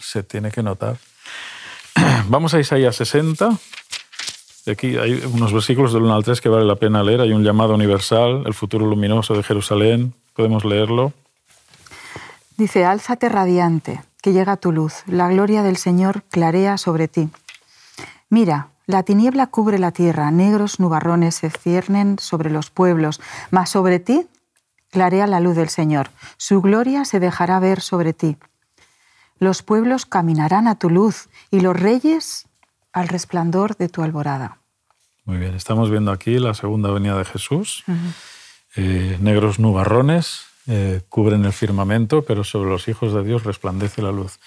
se 0.00 0.22
tiene 0.22 0.50
que 0.50 0.62
notar. 0.62 0.98
Vamos 2.28 2.54
a 2.54 2.60
Isaías 2.60 2.96
60. 2.96 3.50
Aquí 4.70 4.96
hay 4.96 5.22
unos 5.32 5.52
versículos 5.52 5.92
del 5.92 6.02
1 6.02 6.14
al 6.14 6.24
3 6.24 6.40
que 6.40 6.48
vale 6.48 6.64
la 6.64 6.76
pena 6.76 7.02
leer. 7.02 7.20
Hay 7.20 7.32
un 7.32 7.44
llamado 7.44 7.74
universal, 7.74 8.42
el 8.46 8.54
futuro 8.54 8.86
luminoso 8.86 9.34
de 9.34 9.42
Jerusalén. 9.42 10.12
Podemos 10.34 10.64
leerlo. 10.64 11.12
Dice, 12.56 12.84
álzate 12.84 13.28
radiante, 13.28 14.02
que 14.22 14.32
llega 14.32 14.56
tu 14.56 14.72
luz. 14.72 15.04
La 15.06 15.28
gloria 15.28 15.62
del 15.62 15.76
Señor 15.76 16.22
clarea 16.30 16.78
sobre 16.78 17.06
ti. 17.06 17.28
Mira, 18.28 18.68
la 18.86 19.02
tiniebla 19.02 19.46
cubre 19.48 19.78
la 19.78 19.92
tierra, 19.92 20.30
negros 20.30 20.80
nubarrones 20.80 21.36
se 21.36 21.50
ciernen 21.50 22.18
sobre 22.18 22.50
los 22.50 22.70
pueblos, 22.70 23.20
mas 23.50 23.70
sobre 23.70 24.00
ti 24.00 24.26
clarea 24.90 25.26
la 25.26 25.40
luz 25.40 25.56
del 25.56 25.68
Señor. 25.68 26.10
Su 26.38 26.60
gloria 26.60 27.04
se 27.04 27.20
dejará 27.20 27.60
ver 27.60 27.80
sobre 27.80 28.12
ti. 28.12 28.36
Los 29.38 29.62
pueblos 29.62 30.06
caminarán 30.06 30.66
a 30.66 30.76
tu 30.76 30.88
luz 30.88 31.28
y 31.50 31.60
los 31.60 31.78
reyes 31.78 32.45
al 32.96 33.08
resplandor 33.08 33.76
de 33.76 33.90
tu 33.90 34.02
alborada. 34.02 34.56
Muy 35.26 35.36
bien, 35.36 35.54
estamos 35.54 35.90
viendo 35.90 36.10
aquí 36.10 36.38
la 36.38 36.54
segunda 36.54 36.90
venida 36.90 37.18
de 37.18 37.26
Jesús. 37.26 37.84
Eh, 38.74 39.18
negros 39.20 39.58
nubarrones 39.58 40.46
eh, 40.66 41.02
cubren 41.10 41.44
el 41.44 41.52
firmamento, 41.52 42.22
pero 42.22 42.42
sobre 42.42 42.70
los 42.70 42.88
hijos 42.88 43.12
de 43.12 43.22
Dios 43.22 43.44
resplandece 43.44 44.00
la 44.00 44.12
luz. 44.12 44.38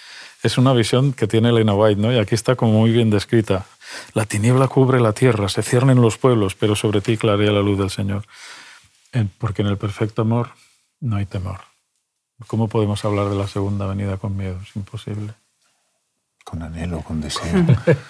Es 0.42 0.58
una 0.58 0.74
visión 0.74 1.14
que 1.14 1.28
tiene 1.28 1.50
Elena 1.50 1.76
White, 1.76 2.02
¿no? 2.02 2.12
Y 2.12 2.18
aquí 2.18 2.34
está 2.34 2.56
como 2.56 2.74
muy 2.74 2.90
bien 2.90 3.12
descrita. 3.12 3.68
La 4.16 4.26
tiniebla 4.26 4.68
cubre 4.68 5.00
la 5.00 5.14
tierra, 5.14 5.48
se 5.48 5.62
ciernen 5.62 6.02
los 6.02 6.18
pueblos, 6.18 6.56
pero 6.56 6.76
sobre 6.76 7.02
ti 7.02 7.18
clarea 7.18 7.52
la 7.52 7.62
luz 7.62 7.78
del 7.78 7.92
Señor. 7.92 8.26
Porque 9.38 9.62
en 9.62 9.68
el 9.68 9.78
perfecto 9.78 10.24
amor 10.24 10.54
no 11.00 11.18
hay 11.18 11.28
temor. 11.28 11.60
¿Cómo 12.48 12.68
podemos 12.68 13.06
hablar 13.06 13.30
de 13.30 13.36
la 13.36 13.48
segunda 13.48 13.86
venida 13.86 14.18
con 14.18 14.36
miedo? 14.36 14.60
Es 14.64 14.76
imposible. 14.76 15.36
Con 16.50 16.64
anhelo, 16.64 17.02
con 17.02 17.22
deseo, 17.22 17.44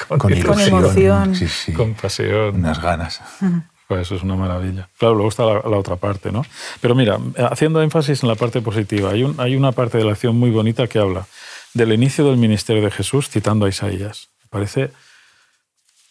con, 0.07 0.31
ilusión, 0.31 0.81
con 0.81 0.81
emoción, 0.81 1.35
con 1.75 1.93
pasión. 1.93 2.55
Unas 2.55 2.81
ganas. 2.81 3.21
Pues 3.87 4.01
eso 4.01 4.15
es 4.15 4.23
una 4.23 4.35
maravilla. 4.35 4.87
Claro, 4.97 5.15
luego 5.15 5.29
está 5.29 5.43
la, 5.43 5.77
otra 5.77 5.97
parte, 5.97 6.31
¿no? 6.31 6.45
Pero 6.79 6.95
mira, 6.95 7.17
haciendo 7.51 7.81
énfasis 7.81 8.23
en 8.23 8.29
la 8.29 8.35
parte 8.35 8.61
positiva, 8.61 9.09
hay, 9.11 9.25
hay 9.39 9.55
una 9.55 9.73
parte 9.73 9.97
de 9.97 10.05
la 10.05 10.11
acción 10.11 10.37
muy 10.37 10.51
bonita 10.51 10.87
que 10.87 10.99
habla 10.99 11.25
del 11.73 11.91
inicio 11.91 12.25
del 12.25 12.37
ministerio 12.37 12.81
de 12.81 12.91
Jesús 12.91 13.29
citando 13.29 13.65
a 13.65 13.69
Isaías. 13.69 14.29
parece 14.49 14.91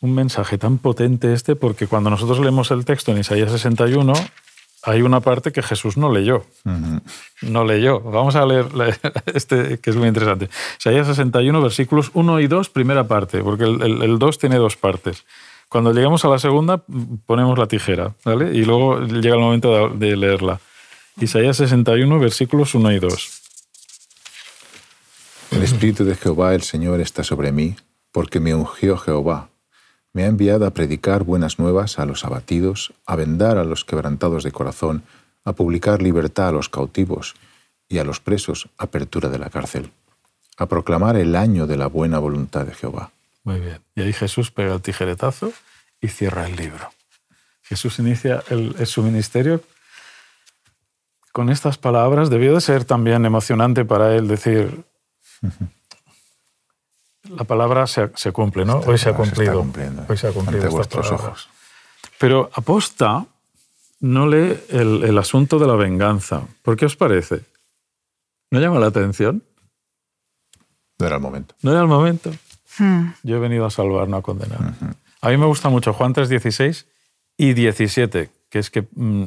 un 0.01 0.15
mensaje 0.15 0.59
tan 0.59 0.79
potente 0.79 1.33
este 1.33 1.57
porque 1.57 1.87
cuando 1.87 2.11
nosotros 2.11 2.39
leemos 2.41 2.71
el 2.71 2.85
texto 2.85 3.13
en 3.13 3.19
Isaías 3.19 3.51
61 3.51 4.13
hay 4.89 5.03
una 5.03 5.21
parte 5.21 5.53
que 5.53 5.63
Jesús 5.63 5.97
no 5.97 6.11
leyó. 6.11 6.47
No 7.43 7.65
leyó. 7.65 8.01
Vamos 8.01 8.37
a 8.37 8.47
leer 8.47 8.67
este 9.35 9.79
que 9.79 9.91
es 9.91 9.97
muy 9.97 10.09
interesante. 10.09 10.49
Isaías 10.79 11.07
61, 11.07 11.61
versículos 11.61 12.11
1 12.15 12.41
y 12.41 12.47
2, 12.47 12.71
primera 12.71 13.05
parte, 13.05 13.43
porque 13.43 13.65
el, 13.65 14.19
2 14.19 14.39
tiene 14.39 14.57
dos 14.57 14.77
partes. 14.77 15.25
Cuando 15.69 15.93
llegamos 15.93 16.25
a 16.25 16.29
la 16.29 16.39
segunda, 16.39 16.83
ponemos 17.27 17.59
la 17.59 17.67
tijera, 17.67 18.15
¿vale? 18.25 18.57
Y 18.57 18.65
luego 18.65 19.01
llega 19.01 19.35
el 19.35 19.43
momento 19.43 19.91
de, 19.91 20.07
de 20.07 20.17
leerla. 20.17 20.61
Isaías 21.21 21.59
61, 21.59 22.19
versículos 22.19 22.75
1 22.75 22.93
y 22.93 22.99
2. 22.99 23.43
El 25.51 25.63
Espíritu 25.63 26.05
de 26.05 26.15
Jehová, 26.15 26.55
el 26.55 26.63
Señor, 26.63 27.01
está 27.01 27.23
sobre 27.25 27.53
mí, 27.53 27.77
porque 28.11 28.41
me 28.41 28.55
ungió 28.55 28.97
Jehová 28.97 29.51
me 30.13 30.25
ha 30.25 30.27
enviado 30.27 30.67
a 30.67 30.71
predicar 30.71 31.25
buenas 31.25 31.59
nuevas 31.59 31.99
a 31.99 32.07
los 32.07 32.25
abatidos, 32.25 32.93
a 33.07 33.17
vendar 33.17 33.59
a 33.59 33.65
los 33.65 33.85
quebrantados 33.85 34.45
de 34.45 34.53
corazón, 34.53 35.03
a 35.45 35.53
publicar 35.53 36.03
libertad 36.03 36.49
a 36.49 36.53
los 36.53 36.69
cautivos 36.69 37.35
y 37.89 37.99
a 37.99 38.05
los 38.05 38.21
presos 38.21 38.69
apertura 38.79 39.29
de 39.29 39.39
la 39.39 39.51
cárcel, 39.51 39.91
a 40.57 40.67
proclamar 40.67 41.17
el 41.17 41.37
año 41.37 41.67
de 41.67 41.77
la 41.77 41.87
buena 41.87 42.19
voluntad 42.19 42.67
de 42.67 42.75
Jehová. 42.75 43.13
Muy 43.45 43.61
bien. 43.61 43.79
Y 43.95 44.03
ahí 44.03 44.13
Jesús 44.13 44.51
pega 44.51 44.75
el 44.75 44.83
tijeretazo 44.83 45.53
y 46.01 46.09
cierra 46.09 46.47
el 46.47 46.57
libro. 46.57 46.91
Jesús 47.63 47.99
inicia 47.99 48.43
su 48.85 49.03
ministerio 49.03 49.63
con 51.33 51.51
estas 51.51 51.79
palabras. 51.79 52.31
Debió 52.31 52.55
de 52.55 52.61
ser 52.61 52.85
también 52.85 53.25
emocionante 53.25 53.85
para 53.85 54.15
él 54.17 54.27
decir, 54.27 54.85
la 57.31 57.45
palabra 57.45 57.87
se, 57.87 58.09
cumple, 58.33 58.65
¿no? 58.65 58.79
Hoy 58.81 58.99
se 58.99 59.11
ha 59.11 59.15
cumplido. 59.15 59.61
Hoy 60.09 60.17
se 60.17 60.29
ha 60.29 60.33
cumplido. 60.33 60.63
Ante 60.63 60.75
vuestros 60.75 61.11
ojos. 61.13 61.49
Pero 62.19 62.51
aposta 62.55 63.27
no 64.01 64.27
lee 64.27 64.59
el, 64.71 65.19
asunto 65.19 65.59
de 65.59 65.67
la 65.67 65.75
venganza. 65.75 66.43
¿Por 66.63 66.77
qué 66.77 66.87
os 66.87 66.97
parece? 66.97 67.43
¿No 68.51 68.61
llama 68.61 68.79
la 68.79 68.87
atención? 68.87 69.43
No 70.99 71.07
era 71.07 71.17
el 71.17 71.23
momento. 71.23 71.55
No 71.63 71.73
era 71.73 71.81
el 71.81 71.89
momento. 71.89 72.33
Hmm. 72.79 73.09
Yo 73.23 73.37
he 73.37 73.39
venido 73.39 73.67
a 73.67 73.71
salvar, 73.71 74.09
no 74.09 74.17
a 74.17 74.23
condenar. 74.23 74.75
A 75.21 75.29
mí 75.31 75.37
me 75.37 75.47
gusta 75.47 75.69
mucho 75.69 75.93
Juan 75.93 76.13
3, 76.13 76.29
16 76.29 76.87
y 77.37 77.53
17, 77.53 78.31
que 78.49 78.59
es 78.59 78.71
que 78.71 78.87
mm, 78.95 79.25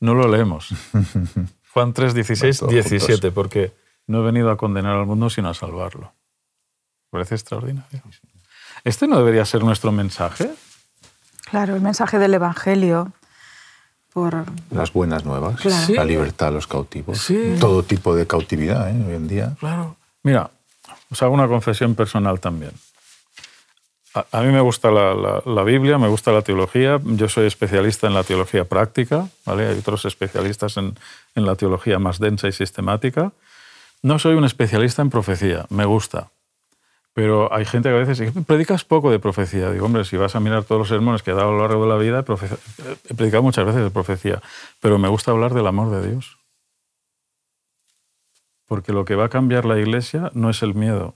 no 0.00 0.14
lo 0.14 0.28
leemos. 0.28 0.68
Juan 1.72 1.92
3, 1.92 2.14
16, 2.14 2.68
17, 2.68 3.30
porque 3.32 3.72
no 4.06 4.20
he 4.20 4.24
venido 4.24 4.50
a 4.50 4.56
condenar 4.56 4.96
al 4.96 5.06
mundo, 5.06 5.28
sino 5.30 5.48
a 5.48 5.54
salvarlo 5.54 6.12
parece 7.16 7.34
extraordinario. 7.34 8.02
¿Este 8.84 9.06
no 9.06 9.16
debería 9.16 9.46
ser 9.46 9.64
nuestro 9.64 9.90
mensaje? 9.90 10.50
Claro, 11.50 11.74
el 11.74 11.80
mensaje 11.80 12.18
del 12.18 12.34
Evangelio. 12.34 13.12
Por... 14.12 14.44
Las 14.70 14.92
buenas 14.92 15.24
nuevas, 15.24 15.64
la 15.88 16.04
libertad 16.04 16.48
a 16.48 16.50
los 16.50 16.66
cautivos, 16.66 17.26
todo 17.60 17.82
tipo 17.82 18.14
de 18.14 18.26
cautividad 18.26 18.88
¿eh? 18.88 19.04
hoy 19.06 19.14
en 19.14 19.28
día. 19.28 19.56
Claro. 19.60 19.96
Mira, 20.22 20.50
os 21.10 21.22
hago 21.22 21.34
una 21.34 21.48
confesión 21.48 21.94
personal 21.94 22.40
también. 22.40 22.72
A, 24.32 24.40
mí 24.40 24.52
me 24.52 24.60
gusta 24.60 24.90
la, 24.90 25.62
Biblia, 25.64 25.98
me 25.98 26.08
gusta 26.08 26.32
la 26.32 26.40
teología. 26.40 26.98
Yo 27.04 27.28
soy 27.28 27.46
especialista 27.46 28.06
en 28.06 28.14
la 28.14 28.24
teología 28.24 28.64
práctica, 28.64 29.28
¿vale? 29.44 29.68
Hay 29.68 29.78
otros 29.78 30.06
especialistas 30.06 30.78
en, 30.78 30.98
en 31.34 31.44
la 31.44 31.54
teología 31.54 31.98
más 31.98 32.18
densa 32.18 32.48
y 32.48 32.52
sistemática. 32.52 33.32
No 34.02 34.18
soy 34.18 34.34
un 34.34 34.44
especialista 34.44 35.02
en 35.02 35.10
profecía, 35.10 35.66
me 35.68 35.84
gusta 35.84 36.30
Pero 37.16 37.50
hay 37.50 37.64
gente 37.64 37.88
que 37.88 37.94
a 37.94 37.98
veces 37.98 38.30
predicas 38.46 38.84
poco 38.84 39.10
de 39.10 39.18
profecía. 39.18 39.70
Digo, 39.70 39.86
hombre, 39.86 40.04
si 40.04 40.18
vas 40.18 40.36
a 40.36 40.40
mirar 40.40 40.64
todos 40.64 40.80
los 40.80 40.88
sermones 40.88 41.22
que 41.22 41.30
he 41.30 41.34
dado 41.34 41.48
a 41.48 41.52
lo 41.52 41.60
largo 41.60 41.84
de 41.84 41.88
la 41.88 41.96
vida, 41.96 42.22
he 43.08 43.14
predicado 43.14 43.42
muchas 43.42 43.64
veces 43.64 43.82
de 43.82 43.90
profecía, 43.90 44.42
pero 44.82 44.98
me 44.98 45.08
gusta 45.08 45.30
hablar 45.30 45.54
del 45.54 45.66
amor 45.66 45.90
de 45.90 46.10
Dios. 46.10 46.36
Porque 48.66 48.92
lo 48.92 49.06
que 49.06 49.14
va 49.14 49.24
a 49.24 49.28
cambiar 49.30 49.64
la 49.64 49.78
iglesia 49.78 50.30
no 50.34 50.50
es 50.50 50.62
el 50.62 50.74
miedo, 50.74 51.14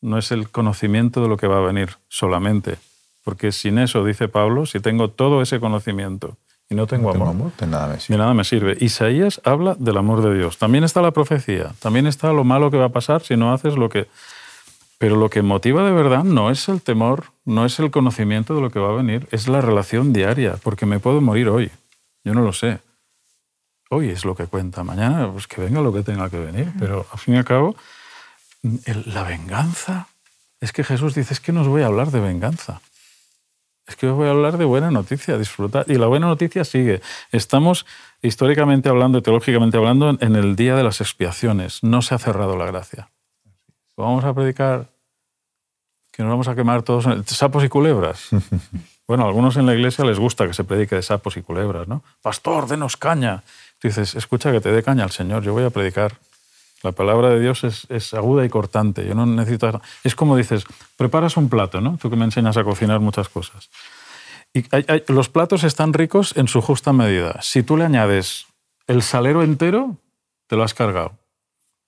no 0.00 0.16
es 0.16 0.32
el 0.32 0.48
conocimiento 0.48 1.20
de 1.20 1.28
lo 1.28 1.36
que 1.36 1.46
va 1.46 1.58
a 1.58 1.60
venir 1.60 1.98
solamente. 2.08 2.78
Porque 3.22 3.52
sin 3.52 3.76
eso, 3.78 4.02
dice 4.02 4.28
Pablo, 4.28 4.64
si 4.64 4.80
tengo 4.80 5.10
todo 5.10 5.42
ese 5.42 5.60
conocimiento 5.60 6.38
y 6.70 6.74
no 6.74 6.86
tengo, 6.86 7.10
amor, 7.10 7.52
de 7.58 7.66
nada 7.66 7.88
me 7.88 8.00
sirve. 8.00 8.18
nada 8.18 8.32
me 8.32 8.44
sirve. 8.44 8.78
Isaías 8.80 9.42
habla 9.44 9.76
del 9.78 9.98
amor 9.98 10.22
de 10.22 10.38
Dios. 10.38 10.56
También 10.56 10.84
está 10.84 11.02
la 11.02 11.10
profecía, 11.10 11.74
también 11.80 12.06
está 12.06 12.32
lo 12.32 12.44
malo 12.44 12.70
que 12.70 12.78
va 12.78 12.86
a 12.86 12.92
pasar 12.92 13.20
si 13.20 13.36
no 13.36 13.52
haces 13.52 13.76
lo 13.76 13.90
que 13.90 14.06
pero 14.98 15.16
lo 15.16 15.28
que 15.28 15.42
motiva 15.42 15.84
de 15.84 15.92
verdad 15.92 16.24
no 16.24 16.50
es 16.50 16.68
el 16.68 16.80
temor, 16.80 17.26
no 17.44 17.66
es 17.66 17.78
el 17.78 17.90
conocimiento 17.90 18.54
de 18.54 18.60
lo 18.60 18.70
que 18.70 18.78
va 18.78 18.90
a 18.90 18.96
venir, 18.96 19.28
es 19.30 19.48
la 19.48 19.60
relación 19.60 20.12
diaria, 20.12 20.56
porque 20.62 20.86
me 20.86 20.98
puedo 20.98 21.20
morir 21.20 21.48
hoy. 21.48 21.70
Yo 22.24 22.32
no 22.34 22.42
lo 22.42 22.52
sé. 22.52 22.78
Hoy 23.90 24.08
es 24.08 24.24
lo 24.24 24.34
que 24.34 24.46
cuenta. 24.46 24.82
Mañana, 24.82 25.30
pues 25.30 25.46
que 25.46 25.60
venga 25.60 25.80
lo 25.80 25.92
que 25.92 26.02
tenga 26.02 26.30
que 26.30 26.38
venir. 26.38 26.72
Pero 26.78 27.06
al 27.12 27.18
fin 27.18 27.34
y 27.34 27.36
al 27.36 27.44
cabo, 27.44 27.76
la 28.62 29.24
venganza. 29.24 30.08
Es 30.60 30.72
que 30.72 30.84
Jesús 30.84 31.14
dice: 31.14 31.34
es 31.34 31.40
que 31.40 31.52
no 31.52 31.60
os 31.60 31.68
voy 31.68 31.82
a 31.82 31.86
hablar 31.86 32.10
de 32.10 32.20
venganza. 32.20 32.80
Es 33.86 33.96
que 33.96 34.06
os 34.06 34.16
voy 34.16 34.28
a 34.28 34.30
hablar 34.30 34.56
de 34.56 34.64
buena 34.64 34.90
noticia, 34.90 35.36
disfrutar. 35.36 35.84
Y 35.86 35.96
la 35.96 36.06
buena 36.06 36.26
noticia 36.26 36.64
sigue. 36.64 37.02
Estamos 37.30 37.84
históricamente 38.22 38.88
hablando, 38.88 39.20
teológicamente 39.20 39.76
hablando, 39.76 40.16
en 40.18 40.34
el 40.36 40.56
día 40.56 40.74
de 40.74 40.82
las 40.82 41.02
expiaciones. 41.02 41.82
No 41.82 42.00
se 42.00 42.14
ha 42.14 42.18
cerrado 42.18 42.56
la 42.56 42.64
gracia. 42.64 43.10
Vamos 43.96 44.24
a 44.24 44.34
predicar 44.34 44.88
que 46.10 46.22
nos 46.22 46.30
vamos 46.30 46.48
a 46.48 46.54
quemar 46.54 46.82
todos 46.82 47.06
sapos 47.26 47.64
y 47.64 47.68
culebras. 47.68 48.28
bueno, 49.06 49.24
a 49.24 49.26
algunos 49.26 49.56
en 49.56 49.66
la 49.66 49.74
iglesia 49.74 50.04
les 50.04 50.18
gusta 50.18 50.46
que 50.46 50.54
se 50.54 50.64
predique 50.64 50.94
de 50.94 51.02
sapos 51.02 51.36
y 51.36 51.42
culebras, 51.42 51.88
¿no? 51.88 52.02
Pastor, 52.22 52.68
denos 52.68 52.96
caña. 52.96 53.42
Tú 53.78 53.88
dices, 53.88 54.14
escucha 54.14 54.52
que 54.52 54.60
te 54.60 54.70
dé 54.70 54.82
caña 54.82 55.04
al 55.04 55.10
Señor, 55.10 55.42
yo 55.42 55.52
voy 55.52 55.64
a 55.64 55.70
predicar. 55.70 56.18
La 56.82 56.92
palabra 56.92 57.30
de 57.30 57.40
Dios 57.40 57.64
es, 57.64 58.14
aguda 58.14 58.44
y 58.44 58.50
cortante. 58.50 59.06
Yo 59.06 59.14
no 59.14 59.24
necesito. 59.24 59.80
Es 60.04 60.14
como 60.14 60.36
dices, 60.36 60.64
preparas 60.98 61.38
un 61.38 61.48
plato, 61.48 61.80
¿no? 61.80 61.96
Tú 61.96 62.10
que 62.10 62.16
me 62.16 62.26
enseñas 62.26 62.58
a 62.58 62.64
cocinar 62.64 63.00
muchas 63.00 63.30
cosas. 63.30 63.70
Y 64.52 64.66
los 65.08 65.30
platos 65.30 65.64
están 65.64 65.94
ricos 65.94 66.36
en 66.36 66.46
su 66.46 66.60
justa 66.60 66.92
medida. 66.92 67.40
Si 67.40 67.62
tú 67.62 67.78
le 67.78 67.86
añades 67.86 68.46
el 68.86 69.02
salero 69.02 69.42
entero, 69.42 69.96
te 70.46 70.56
lo 70.56 70.62
has 70.62 70.74
cargado. 70.74 71.16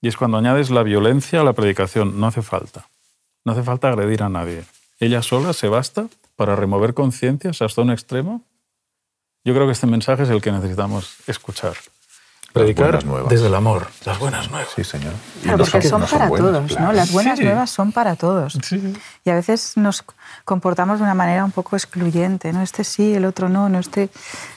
Y 0.00 0.08
es 0.08 0.16
cuando 0.16 0.38
añades 0.38 0.70
la 0.70 0.82
violencia 0.82 1.40
a 1.40 1.44
la 1.44 1.52
predicación. 1.52 2.20
No 2.20 2.26
hace 2.26 2.42
falta. 2.42 2.88
No 3.44 3.52
hace 3.52 3.62
falta 3.62 3.88
agredir 3.88 4.22
a 4.22 4.28
nadie. 4.28 4.64
Ella 4.98 5.22
sola 5.22 5.52
se 5.52 5.68
basta 5.68 6.08
para 6.36 6.56
remover 6.56 6.94
conciencias 6.94 7.62
hasta 7.62 7.82
un 7.82 7.90
extremo. 7.90 8.42
Yo 9.44 9.54
creo 9.54 9.66
que 9.66 9.72
este 9.72 9.86
mensaje 9.86 10.24
es 10.24 10.30
el 10.30 10.42
que 10.42 10.52
necesitamos 10.52 11.16
escuchar. 11.26 11.76
Predicar 12.56 13.04
desde 13.28 13.48
el 13.48 13.54
amor, 13.54 13.88
las 14.06 14.18
buenas 14.18 14.50
nuevas. 14.50 14.70
Sí, 14.74 14.82
señor. 14.82 15.12
porque 15.58 15.82
son, 15.82 16.02
para 16.06 16.28
todos, 16.28 16.80
¿no? 16.80 16.92
Las 16.92 17.12
buenas 17.12 17.38
nuevas 17.38 17.68
son 17.68 17.92
para 17.92 18.16
todos. 18.16 18.58
Y 19.24 19.30
a 19.30 19.34
veces 19.34 19.76
nos 19.76 20.02
comportamos 20.46 20.98
de 20.98 21.04
una 21.04 21.14
manera 21.14 21.44
un 21.44 21.50
poco 21.50 21.76
excluyente, 21.76 22.54
¿no? 22.54 22.62
Este 22.62 22.82
sí, 22.82 23.14
el 23.14 23.26
otro 23.26 23.50
no, 23.50 23.68
no, 23.68 23.78
este 23.78 24.08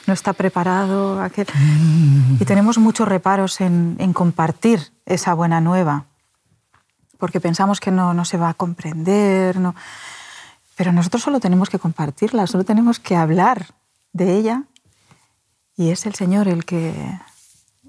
no 0.06 0.14
está 0.14 0.32
preparado, 0.32 1.20
aquel... 1.20 1.46
Y 2.40 2.44
tenemos 2.46 2.78
muchos 2.78 3.06
reparos 3.06 3.60
en, 3.60 3.96
en 3.98 4.14
compartir 4.14 4.92
esa 5.04 5.34
buena 5.34 5.60
nueva, 5.60 6.06
porque 7.18 7.38
pensamos 7.38 7.80
que 7.80 7.90
no, 7.90 8.14
no 8.14 8.24
se 8.24 8.38
va 8.38 8.48
a 8.48 8.54
comprender, 8.54 9.58
no... 9.58 9.74
pero 10.74 10.90
nosotros 10.92 11.22
solo 11.22 11.38
tenemos 11.38 11.68
que 11.68 11.78
compartirla, 11.78 12.46
solo 12.46 12.64
tenemos 12.64 12.98
que 12.98 13.14
hablar 13.14 13.66
de 14.12 14.36
ella 14.36 14.62
y 15.76 15.90
es 15.90 16.06
el 16.06 16.14
Señor 16.14 16.48
el 16.48 16.64
que, 16.64 16.94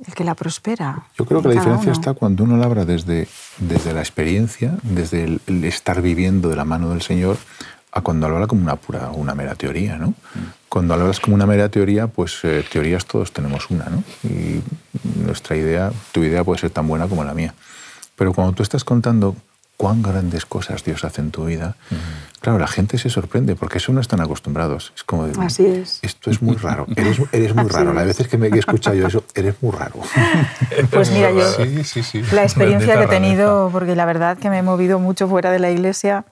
el 0.05 0.13
que 0.13 0.23
la 0.23 0.35
prospera. 0.35 1.03
Yo 1.17 1.25
creo 1.25 1.41
que 1.41 1.49
la 1.49 1.55
diferencia 1.55 1.91
está 1.91 2.13
cuando 2.13 2.43
uno 2.43 2.57
la 2.57 2.65
habla 2.65 2.85
desde, 2.85 3.27
desde 3.59 3.93
la 3.93 3.99
experiencia, 3.99 4.77
desde 4.83 5.39
el, 5.45 5.63
estar 5.63 6.01
viviendo 6.01 6.49
de 6.49 6.55
la 6.55 6.65
mano 6.65 6.89
del 6.89 7.01
Señor, 7.01 7.37
a 7.91 8.01
cuando 8.01 8.27
habla 8.27 8.47
como 8.47 8.61
una 8.61 8.77
pura, 8.77 9.09
una 9.11 9.35
mera 9.35 9.55
teoría, 9.55 9.97
¿no? 9.97 10.13
Cuando 10.69 10.93
hablas 10.93 11.19
como 11.19 11.35
una 11.35 11.45
mera 11.45 11.69
teoría, 11.69 12.07
pues 12.07 12.39
eh, 12.43 12.63
teorías 12.71 13.05
todos 13.05 13.33
tenemos 13.33 13.69
una, 13.69 13.85
¿no? 13.85 14.03
Y 14.23 14.61
nuestra 15.25 15.57
idea, 15.57 15.91
tu 16.13 16.23
idea 16.23 16.43
puede 16.43 16.61
ser 16.61 16.69
tan 16.69 16.87
buena 16.87 17.07
como 17.07 17.25
la 17.25 17.33
mía. 17.33 17.53
Pero 18.15 18.33
cuando 18.33 18.53
tú 18.53 18.63
estás 18.63 18.85
contando 18.85 19.35
cuán 19.81 20.03
grandes 20.03 20.45
cosas 20.45 20.83
Dios 20.83 21.03
hace 21.05 21.21
en 21.21 21.31
tu 21.31 21.45
vida, 21.45 21.75
claro, 22.39 22.59
la 22.59 22.67
gente 22.67 22.99
se 22.99 23.09
sorprende 23.09 23.55
porque 23.55 23.79
eso 23.79 23.91
no 23.91 23.99
están 23.99 24.21
acostumbrados. 24.21 24.93
Es 24.95 25.03
como 25.03 25.25
decir, 25.25 25.43
Así 25.43 25.65
es. 25.65 25.97
esto 26.03 26.29
es 26.29 26.39
muy 26.39 26.55
raro, 26.55 26.85
eres, 26.95 27.19
eres 27.31 27.55
muy 27.55 27.67
raro. 27.67 27.91
Las 27.91 28.05
veces 28.05 28.27
que 28.27 28.37
me 28.37 28.49
he 28.49 28.59
escuchado 28.59 28.95
yo 28.95 29.07
eso, 29.07 29.23
eres 29.33 29.55
muy 29.59 29.71
raro. 29.71 29.95
Pues 30.91 31.09
mira, 31.09 31.31
yo 31.31 31.41
la 32.31 32.43
experiencia 32.43 32.95
que 32.95 33.05
he 33.05 33.07
tenido, 33.07 33.69
porque 33.71 33.95
la 33.95 34.05
verdad 34.05 34.37
que 34.37 34.51
me 34.51 34.59
he 34.59 34.61
movido 34.61 34.99
mucho 34.99 35.27
fuera 35.27 35.49
de 35.49 35.57
la 35.57 35.71
iglesia, 35.71 36.25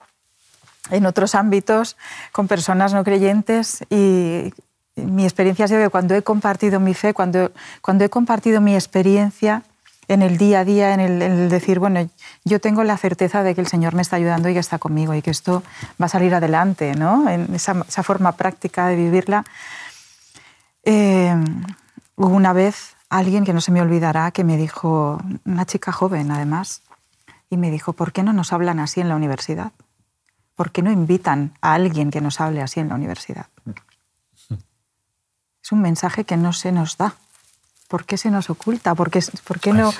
en 0.90 1.04
otros 1.06 1.34
ámbitos, 1.34 1.96
con 2.30 2.46
personas 2.46 2.94
no 2.94 3.02
creyentes 3.02 3.84
y 3.90 4.52
mi 4.94 5.24
experiencia 5.24 5.64
ha 5.64 5.68
sido 5.68 5.82
que 5.82 5.88
cuando 5.88 6.14
he 6.14 6.22
compartido 6.22 6.78
mi 6.78 6.94
fe, 6.94 7.14
cuando, 7.14 7.50
cuando 7.82 8.04
he 8.04 8.08
compartido 8.08 8.60
mi 8.60 8.76
experiencia, 8.76 9.64
en 10.10 10.22
el 10.22 10.38
día 10.38 10.60
a 10.60 10.64
día, 10.64 10.92
en 10.92 11.00
el, 11.00 11.48
decir, 11.48 11.78
bueno, 11.78 12.08
yo 12.44 12.60
tengo 12.60 12.82
la 12.82 12.96
certeza 12.96 13.44
de 13.44 13.54
que 13.54 13.60
el 13.60 13.68
Señor 13.68 13.94
me 13.94 14.02
está 14.02 14.16
ayudando 14.16 14.48
y 14.48 14.54
que 14.54 14.58
está 14.58 14.78
conmigo 14.78 15.14
y 15.14 15.22
que 15.22 15.30
esto 15.30 15.62
va 16.02 16.06
a 16.06 16.08
salir 16.08 16.34
adelante, 16.34 16.96
¿no? 16.96 17.28
En 17.28 17.54
esa, 17.54 17.84
forma 18.02 18.32
práctica 18.32 18.88
de 18.88 18.96
vivirla. 18.96 19.44
Eh, 20.82 21.32
hubo 22.16 22.34
una 22.34 22.52
vez 22.52 22.96
alguien 23.08 23.44
que 23.44 23.52
no 23.52 23.60
se 23.60 23.70
me 23.70 23.80
olvidará 23.80 24.32
que 24.32 24.42
me 24.42 24.56
dijo, 24.56 25.20
una 25.44 25.64
chica 25.64 25.92
joven 25.92 26.32
además, 26.32 26.82
y 27.48 27.56
me 27.56 27.70
dijo, 27.70 27.92
¿por 27.92 28.12
qué 28.12 28.24
no 28.24 28.32
nos 28.32 28.52
hablan 28.52 28.80
así 28.80 29.00
en 29.00 29.08
la 29.08 29.14
universidad? 29.14 29.70
¿Por 30.56 30.72
qué 30.72 30.82
no 30.82 30.90
invitan 30.90 31.54
a 31.60 31.74
alguien 31.74 32.10
que 32.10 32.20
nos 32.20 32.40
hable 32.40 32.62
así 32.62 32.80
en 32.80 32.88
la 32.88 32.96
universidad? 32.96 33.46
Es 35.62 35.70
un 35.70 35.82
mensaje 35.82 36.24
que 36.24 36.36
no 36.36 36.52
se 36.52 36.72
nos 36.72 36.96
da. 36.96 37.14
¿Por 37.90 38.04
qué 38.04 38.16
se 38.16 38.30
nos 38.30 38.48
oculta? 38.50 38.94
¿Por 38.94 39.10
qué, 39.10 39.20
no, 39.72 39.92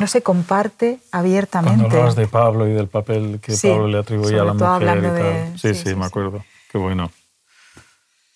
no, 0.00 0.06
se 0.08 0.20
comparte 0.20 0.98
abiertamente? 1.12 1.78
Cuando 1.78 1.98
hablas 1.98 2.16
de 2.16 2.26
Pablo 2.26 2.66
y 2.66 2.72
del 2.72 2.88
papel 2.88 3.38
que 3.40 3.54
Pablo 3.62 3.86
le 3.86 3.98
atribuía 3.98 4.42
a 4.42 4.44
la 4.44 4.52
mujer 4.52 4.98
y 4.98 5.02
tal. 5.02 5.58
Sí, 5.58 5.74
sí, 5.74 5.94
me 5.94 6.06
acuerdo. 6.06 6.44
Qué 6.72 6.76
bueno. 6.76 7.12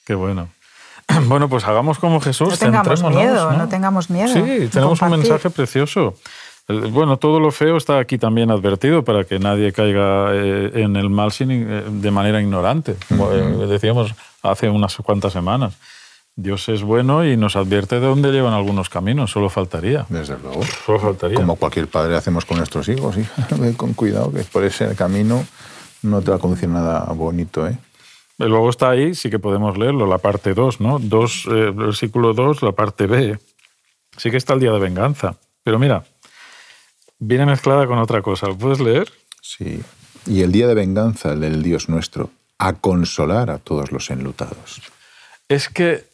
Qué 0.07 0.15
bueno. 0.15 0.49
Bueno, 1.27 1.49
pues 1.49 1.65
hagamos 1.65 1.99
como 1.99 2.21
Jesús. 2.21 2.51
No 2.51 2.57
tengamos 2.57 3.03
miedo, 3.03 3.51
¿no? 3.51 3.69
tengamos 3.69 4.11
miedo. 4.11 4.33
Sí, 4.33 4.69
tenemos 4.69 5.03
un 5.03 5.11
mensaje 5.11 5.51
precioso. 5.51 6.15
Bueno, 6.69 7.17
todo 7.17 7.41
lo 7.41 7.51
feo 7.51 7.77
está 7.77 7.99
aquí 7.99 8.17
también 8.17 8.53
advertido 8.53 9.03
para 9.03 9.25
que 9.25 9.41
nadie 9.41 9.73
caiga 9.73 10.33
eh, 10.33 10.71
en 10.85 10.95
el 10.95 11.11
mal 11.11 11.33
eh, 11.41 11.85
de 11.89 12.11
manera 12.13 12.41
ignorante, 12.41 12.95
como 13.09 13.33
eh, 13.33 13.67
decíamos 13.67 14.15
hace 14.41 14.69
unas 14.69 14.95
cuantas 14.99 15.33
semanas. 15.33 15.75
Dios 16.37 16.69
es 16.69 16.83
bueno 16.83 17.25
y 17.27 17.37
nos 17.37 17.57
advierte 17.57 17.97
de 18.01 18.07
dónde 18.07 18.31
llevan 18.33 18.55
algunos 18.55 18.89
caminos, 18.89 19.31
solo 19.31 19.51
faltaría. 19.51 20.07
Desde 20.09 20.39
luego. 20.39 20.63
Solo 20.87 21.01
faltaría. 21.01 21.37
Como 21.37 21.57
cualquier 21.57 21.89
padre 21.89 22.17
hacemos 22.17 22.45
con 22.45 22.59
nuestros 22.59 22.89
hijos, 22.89 23.19
hija, 23.19 23.47
con 23.77 23.95
cuidado, 23.95 24.33
que 24.33 24.43
por 24.45 24.65
ese 24.65 24.95
camino 24.95 25.45
no 26.03 26.23
te 26.23 26.31
va 26.31 26.37
a 26.37 26.41
conducir 26.41 26.69
nada 26.69 27.05
bonito. 27.13 27.67
¿eh? 27.67 27.77
Luego 28.39 28.71
está 28.71 28.91
ahí, 28.91 29.15
sí 29.15 29.29
que 29.29 29.39
podemos 29.39 29.77
leerlo, 29.77 30.07
la 30.07 30.19
parte 30.19 30.55
2, 30.55 30.81
¿no? 30.81 30.99
Dos, 30.99 31.47
eh, 31.47 31.73
versículo 31.75 32.33
2, 32.33 32.63
la 32.63 32.73
parte 32.73 33.07
B. 33.07 33.39
Sí 34.17 34.31
que 34.31 34.39
está 34.39 34.55
el 34.55 34.61
día 34.61 34.73
de 34.73 34.79
venganza. 34.79 35.37
Pero 35.63 35.79
mira, 35.79 36.05
viene 37.19 37.45
mezclada 37.45 37.87
con 37.87 37.99
otra 37.99 38.23
cosa. 38.23 38.47
¿Lo 38.47 38.57
puedes 38.57 38.81
leer? 38.81 39.13
Sí. 39.43 39.83
Y 40.27 40.43
el 40.43 40.53
día 40.53 40.67
de 40.67 40.75
venganza, 40.75 41.33
el 41.33 41.41
del 41.41 41.63
Dios 41.63 41.89
nuestro, 41.89 42.31
a 42.59 42.75
consolar 42.75 43.51
a 43.51 43.59
todos 43.59 43.93
los 43.93 44.11
enlutados. 44.11 44.81
Es 45.49 45.69
que 45.69 46.10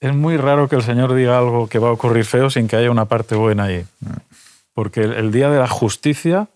es 0.00 0.14
muy 0.14 0.36
raro 0.36 0.68
que 0.68 0.76
el 0.76 0.82
Señor 0.82 1.14
diga 1.14 1.38
algo 1.38 1.68
que 1.68 1.78
va 1.78 1.88
a 1.88 1.92
ocurrir 1.92 2.24
feo 2.24 2.50
sin 2.50 2.68
que 2.68 2.76
haya 2.76 2.90
una 2.90 3.06
parte 3.06 3.34
buena 3.34 3.64
ahí. 3.64 3.86
Porque 4.74 5.02
el 5.02 5.32
día 5.32 5.50
de 5.50 5.58
la 5.58 5.68
justicia 5.68 6.48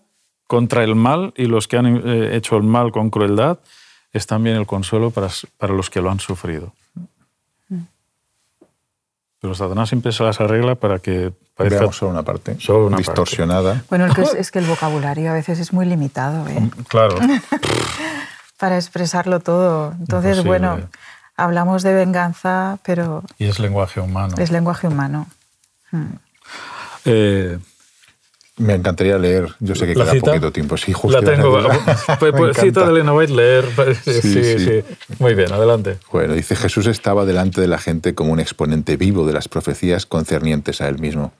contra 0.47 0.83
el 0.83 0.95
mal 0.95 1.33
y 1.35 1.45
los 1.45 1.67
que 1.67 1.77
han 1.77 2.07
eh, 2.07 2.35
hecho 2.35 2.57
el 2.57 2.63
mal 2.63 2.91
con 2.91 3.09
crueldad 3.09 3.59
es 4.13 4.27
también 4.27 4.57
el 4.57 4.67
consuelo 4.67 5.11
para, 5.11 5.29
para 5.57 5.73
los 5.73 5.89
que 5.89 6.01
lo 6.01 6.11
han 6.11 6.19
sufrido. 6.19 6.73
Pero 9.39 9.55
Satanás 9.55 9.89
siempre 9.89 10.11
se 10.11 10.23
las 10.23 10.39
arregla 10.39 10.75
para 10.75 10.99
que 10.99 11.31
parezca 11.55 11.91
solo 11.91 12.11
una 12.11 12.21
parte, 12.21 12.57
solo 12.59 12.85
una 12.85 12.97
distorsionada. 12.97 13.83
Bueno, 13.89 14.05
es, 14.37 14.51
que 14.51 14.59
el 14.59 14.65
vocabulario 14.65 15.31
a 15.31 15.33
veces 15.33 15.59
es 15.59 15.73
muy 15.73 15.87
limitado. 15.87 16.47
¿eh? 16.47 16.69
Claro. 16.87 17.15
para 18.59 18.75
expresarlo 18.75 19.39
todo. 19.39 19.93
Entonces, 19.99 20.43
bueno, 20.43 20.79
hablamos 21.37 21.83
de 21.83 21.93
venganza, 21.93 22.79
pero... 22.83 23.23
Y 23.37 23.45
es 23.47 23.59
lenguaje 23.59 23.99
humano. 23.99 24.35
Es 24.37 24.51
lenguaje 24.51 24.87
humano. 24.87 25.27
Hmm. 25.91 26.13
Eh, 27.05 27.57
Me 28.57 28.75
encantaría 28.75 29.17
leer, 29.17 29.47
yo 29.59 29.73
sé 29.75 29.87
que 29.87 29.95
¿La 29.95 30.03
queda 30.05 30.13
cita? 30.13 30.25
poquito 30.27 30.51
tiempo. 30.51 30.77
Sí, 30.77 30.93
justo 30.93 31.19
La 31.19 31.25
tengo. 31.35 31.57
Pues, 32.19 32.31
pues, 32.37 32.57
cita 32.57 32.83
de 32.85 32.91
Elena 32.91 33.13
White, 33.13 33.33
leer. 33.33 33.65
Sí, 34.03 34.13
sí, 34.13 34.21
Sí, 34.21 34.43
sí. 34.43 34.65
sí. 34.65 34.83
Muy 35.19 35.33
bien, 35.33 35.51
adelante. 35.51 35.97
Bueno, 36.11 36.33
dice 36.33 36.55
Jesús 36.55 36.85
estaba 36.87 37.25
delante 37.25 37.59
de 37.61 37.67
la 37.67 37.79
gente 37.79 38.13
como 38.13 38.31
un 38.33 38.39
exponente 38.39 38.97
vivo 38.97 39.25
de 39.25 39.33
las 39.33 39.47
profecías 39.47 40.05
concernientes 40.05 40.79
a 40.81 40.87
él 40.89 40.99
mismo. 40.99 41.33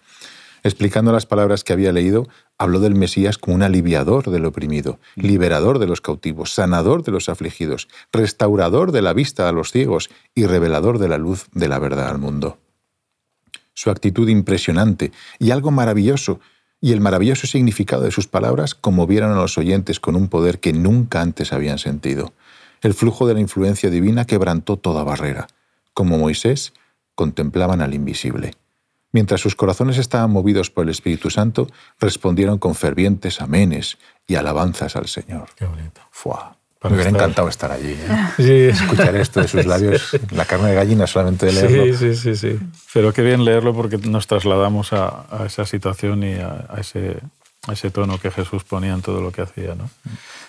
Explicando 0.63 1.11
las 1.11 1.25
palabras 1.25 1.63
que 1.63 1.73
había 1.73 1.91
leído, 1.91 2.27
habló 2.61 2.79
del 2.79 2.93
Mesías 2.93 3.39
como 3.39 3.55
un 3.55 3.63
aliviador 3.63 4.29
del 4.29 4.45
oprimido, 4.45 4.99
liberador 5.15 5.79
de 5.79 5.87
los 5.87 5.99
cautivos, 5.99 6.53
sanador 6.53 7.01
de 7.01 7.11
los 7.11 7.27
afligidos, 7.27 7.87
restaurador 8.13 8.91
de 8.91 9.01
la 9.01 9.13
vista 9.13 9.49
a 9.49 9.51
los 9.51 9.71
ciegos 9.71 10.11
y 10.35 10.45
revelador 10.45 10.99
de 10.99 11.07
la 11.07 11.17
luz 11.17 11.47
de 11.53 11.67
la 11.67 11.79
verdad 11.79 12.09
al 12.09 12.19
mundo. 12.19 12.59
Su 13.73 13.89
actitud 13.89 14.29
impresionante 14.29 15.11
y 15.39 15.49
algo 15.49 15.71
maravilloso, 15.71 16.39
y 16.79 16.91
el 16.91 17.01
maravilloso 17.01 17.47
significado 17.47 18.03
de 18.03 18.11
sus 18.11 18.27
palabras 18.27 18.75
conmovieron 18.75 19.31
a 19.31 19.41
los 19.41 19.57
oyentes 19.57 19.99
con 19.99 20.15
un 20.15 20.27
poder 20.27 20.59
que 20.59 20.71
nunca 20.71 21.21
antes 21.21 21.53
habían 21.53 21.79
sentido. 21.79 22.31
El 22.83 22.93
flujo 22.93 23.25
de 23.25 23.33
la 23.33 23.39
influencia 23.39 23.89
divina 23.89 24.25
quebrantó 24.25 24.77
toda 24.77 25.03
barrera. 25.03 25.47
Como 25.95 26.19
Moisés, 26.19 26.73
contemplaban 27.15 27.81
al 27.81 27.95
invisible. 27.95 28.53
Mientras 29.11 29.41
sus 29.41 29.55
corazones 29.55 29.97
estaban 29.97 30.31
movidos 30.31 30.69
por 30.69 30.83
el 30.85 30.89
Espíritu 30.89 31.29
Santo, 31.29 31.67
respondieron 31.99 32.59
con 32.59 32.75
fervientes 32.75 33.41
amenes 33.41 33.97
y 34.27 34.35
alabanzas 34.35 34.95
al 34.95 35.07
Señor. 35.07 35.49
Qué 35.55 35.65
bonito. 35.65 36.01
Para 36.79 36.95
Me 36.95 36.95
hubiera 36.95 37.11
estar- 37.11 37.21
encantado 37.23 37.47
estar 37.49 37.71
allí. 37.71 37.91
¿eh? 37.91 38.27
Sí, 38.37 38.81
Escuchar 38.83 39.15
esto 39.15 39.39
de 39.41 39.47
sus 39.47 39.65
labios, 39.67 40.17
la 40.31 40.45
carne 40.45 40.69
de 40.69 40.75
gallina 40.75 41.05
solamente 41.05 41.45
de 41.45 41.51
leerlo. 41.53 41.95
Sí, 41.97 42.15
sí, 42.15 42.15
sí, 42.15 42.35
sí. 42.35 42.59
Pero 42.93 43.13
qué 43.13 43.21
bien 43.21 43.45
leerlo 43.45 43.75
porque 43.75 43.97
nos 43.99 44.25
trasladamos 44.25 44.91
a, 44.93 45.25
a 45.29 45.45
esa 45.45 45.65
situación 45.67 46.23
y 46.23 46.35
a, 46.35 46.65
a 46.69 46.79
ese, 46.79 47.19
a 47.67 47.73
ese 47.73 47.91
tono 47.91 48.17
que 48.19 48.31
Jesús 48.31 48.63
ponía 48.63 48.93
en 48.93 49.01
todo 49.03 49.21
lo 49.21 49.31
que 49.31 49.41
hacía. 49.43 49.75
¿no? 49.75 49.91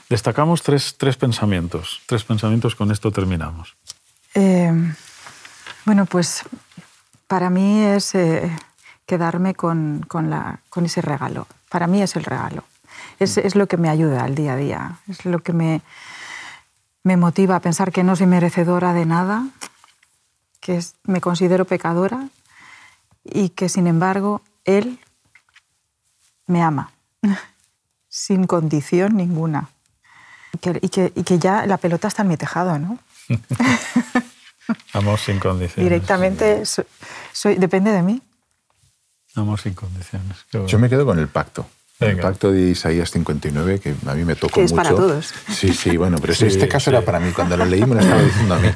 Destacamos 0.09 0.62
tres, 0.62 0.94
tres 0.96 1.16
pensamientos. 1.18 2.01
Tres 2.07 2.25
pensamientos, 2.25 2.77
con 2.77 2.90
esto 2.92 3.11
terminamos. 3.11 3.75
Eh, 4.35 4.72
bueno, 5.85 6.07
pues 6.07 6.44
para 7.33 7.49
mí 7.49 7.83
es 7.83 8.14
eh, 8.14 8.53
quedarme 9.07 9.55
con, 9.55 10.05
con 10.07 10.29
la- 10.29 10.61
con 10.68 10.85
ese 10.85 11.01
regalo. 11.01 11.47
Para 11.71 11.87
mí 11.87 12.03
es 12.03 12.14
el 12.14 12.25
regalo. 12.25 12.62
Es, 13.18 13.38
es 13.38 13.55
lo 13.55 13.66
que 13.68 13.79
me 13.79 13.88
ayuda 13.88 14.23
al 14.25 14.35
día 14.35 14.53
a 14.53 14.57
día. 14.57 14.99
Es 15.09 15.25
lo 15.25 15.38
que 15.38 15.55
me, 15.55 15.81
me 17.03 17.16
motiva 17.16 17.57
a 17.57 17.61
pensar 17.61 17.90
que 17.90 18.05
no 18.05 18.16
soy 18.16 18.27
merecedora 18.27 18.92
de 18.92 19.07
nada, 19.07 19.47
que 20.61 20.77
es- 20.77 20.95
me 21.05 21.23
considero 21.23 21.64
pecadora 21.64 22.29
y 23.25 23.49
que 23.49 23.71
sin 23.71 23.87
embargo 23.87 24.42
Él 24.66 24.99
me 26.47 26.62
ama 26.62 26.92
sin 28.11 28.47
condición 28.47 29.16
ninguna. 29.16 29.71
Y 30.53 30.59
que, 30.59 30.79
y 30.83 30.88
que- 30.90 31.12
y 31.16 31.23
que 31.23 31.38
ya 31.38 31.64
la 31.64 31.79
pelota 31.79 32.09
está 32.09 32.21
en 32.25 32.29
mi 32.29 32.37
tejado, 32.37 32.79
¿no? 32.79 32.99
Amor 34.95 35.18
sin 35.18 35.38
condiciones. 35.40 35.85
Directamente 35.90 36.64
soy, 37.33 37.57
depende 37.57 37.90
de 37.90 38.03
mí. 38.03 38.23
Amor 39.35 39.61
sin 39.61 39.75
condiciones. 39.75 40.37
Bueno. 40.53 40.66
Yo 40.68 40.79
me 40.79 40.88
quedo 40.88 41.07
con 41.07 41.18
el 41.18 41.29
pacto. 41.29 41.66
El 42.01 42.09
Venga. 42.16 42.23
pacto 42.23 42.51
de 42.51 42.71
Isaías 42.71 43.11
59, 43.12 43.79
que 43.81 43.95
a 44.07 44.14
mí 44.14 44.25
me 44.25 44.35
tocó 44.35 44.55
Que 44.55 44.64
es 44.64 44.73
mucho. 44.73 44.83
para 44.83 44.95
todos. 44.97 45.33
Sí, 45.51 45.73
sí, 45.73 45.97
bueno, 45.97 46.18
pero 46.21 46.35
Sí, 46.35 46.47
este 46.47 46.66
caso 46.68 46.90
sí. 46.90 46.97
era 46.97 47.05
para 47.05 47.21
mí. 47.21 47.31
Cuando 47.33 47.57
lo 47.57 47.64
leí 47.64 47.81
me 47.87 47.95
lo 47.95 48.01
estaba 48.01 48.23
diciendo 48.23 48.55
a 48.55 48.59
mí. 48.59 48.68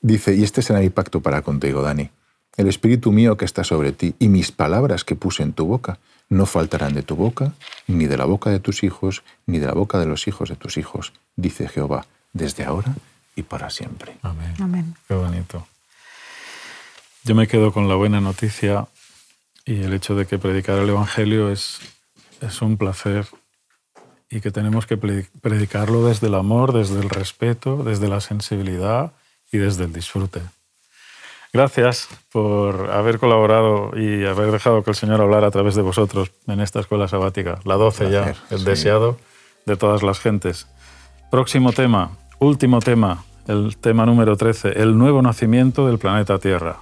Dice, 0.00 0.34
y 0.34 0.42
este 0.42 0.62
será 0.62 0.80
mi 0.80 0.90
pacto 0.90 1.20
para 1.20 1.42
contigo, 1.42 1.82
Dani. 1.82 2.10
El 2.56 2.66
espíritu 2.68 3.12
mío 3.12 3.36
que 3.36 3.44
está 3.44 3.62
sobre 3.62 3.92
ti 3.92 4.14
y 4.18 4.28
mis 4.28 4.50
palabras 4.50 5.04
que 5.04 5.14
puse 5.14 5.42
en 5.44 5.52
tu 5.52 5.66
boca 5.66 5.98
no 6.28 6.44
faltarán 6.44 6.92
de 6.94 7.02
tu 7.02 7.14
boca, 7.16 7.52
ni 7.86 8.06
de 8.06 8.16
la 8.16 8.24
boca 8.24 8.50
de 8.50 8.58
tus 8.60 8.82
hijos, 8.82 9.22
ni 9.46 9.58
de 9.60 9.66
la 9.66 9.72
boca 9.74 9.98
de 9.98 10.06
los 10.06 10.26
hijos 10.28 10.48
de 10.50 10.56
tus 10.56 10.76
hijos, 10.76 11.12
dice 11.36 11.68
Jehová, 11.68 12.04
desde 12.32 12.64
ahora 12.64 12.92
y 13.36 13.44
para 13.44 13.70
siempre. 13.70 14.16
Amén. 14.22 14.54
Amén. 14.60 14.94
Qué 15.06 15.14
bonito. 15.14 15.66
Yo 17.28 17.34
me 17.34 17.46
quedo 17.46 17.72
con 17.74 17.90
la 17.90 17.94
buena 17.94 18.22
noticia 18.22 18.86
y 19.66 19.82
el 19.82 19.92
hecho 19.92 20.14
de 20.14 20.24
que 20.24 20.38
predicar 20.38 20.78
el 20.78 20.88
Evangelio 20.88 21.50
es, 21.50 21.78
es 22.40 22.62
un 22.62 22.78
placer 22.78 23.26
y 24.30 24.40
que 24.40 24.50
tenemos 24.50 24.86
que 24.86 24.96
pre- 24.96 25.26
predicarlo 25.42 26.06
desde 26.06 26.28
el 26.28 26.36
amor, 26.36 26.72
desde 26.72 26.98
el 26.98 27.10
respeto, 27.10 27.82
desde 27.84 28.08
la 28.08 28.22
sensibilidad 28.22 29.12
y 29.52 29.58
desde 29.58 29.84
el 29.84 29.92
disfrute. 29.92 30.40
Gracias 31.52 32.08
por 32.32 32.90
haber 32.92 33.18
colaborado 33.18 33.90
y 33.94 34.24
haber 34.24 34.50
dejado 34.50 34.82
que 34.82 34.92
el 34.92 34.96
Señor 34.96 35.20
hablara 35.20 35.48
a 35.48 35.50
través 35.50 35.74
de 35.74 35.82
vosotros 35.82 36.30
en 36.46 36.60
esta 36.60 36.80
escuela 36.80 37.08
sabática, 37.08 37.60
la 37.64 37.74
12 37.74 38.10
ya, 38.10 38.34
el 38.48 38.60
sí. 38.60 38.64
deseado 38.64 39.18
de 39.66 39.76
todas 39.76 40.02
las 40.02 40.18
gentes. 40.18 40.66
Próximo 41.30 41.74
tema, 41.74 42.16
último 42.38 42.78
tema, 42.80 43.22
el 43.48 43.76
tema 43.76 44.06
número 44.06 44.34
13, 44.38 44.80
el 44.80 44.96
nuevo 44.96 45.20
nacimiento 45.20 45.86
del 45.86 45.98
planeta 45.98 46.38
Tierra. 46.38 46.78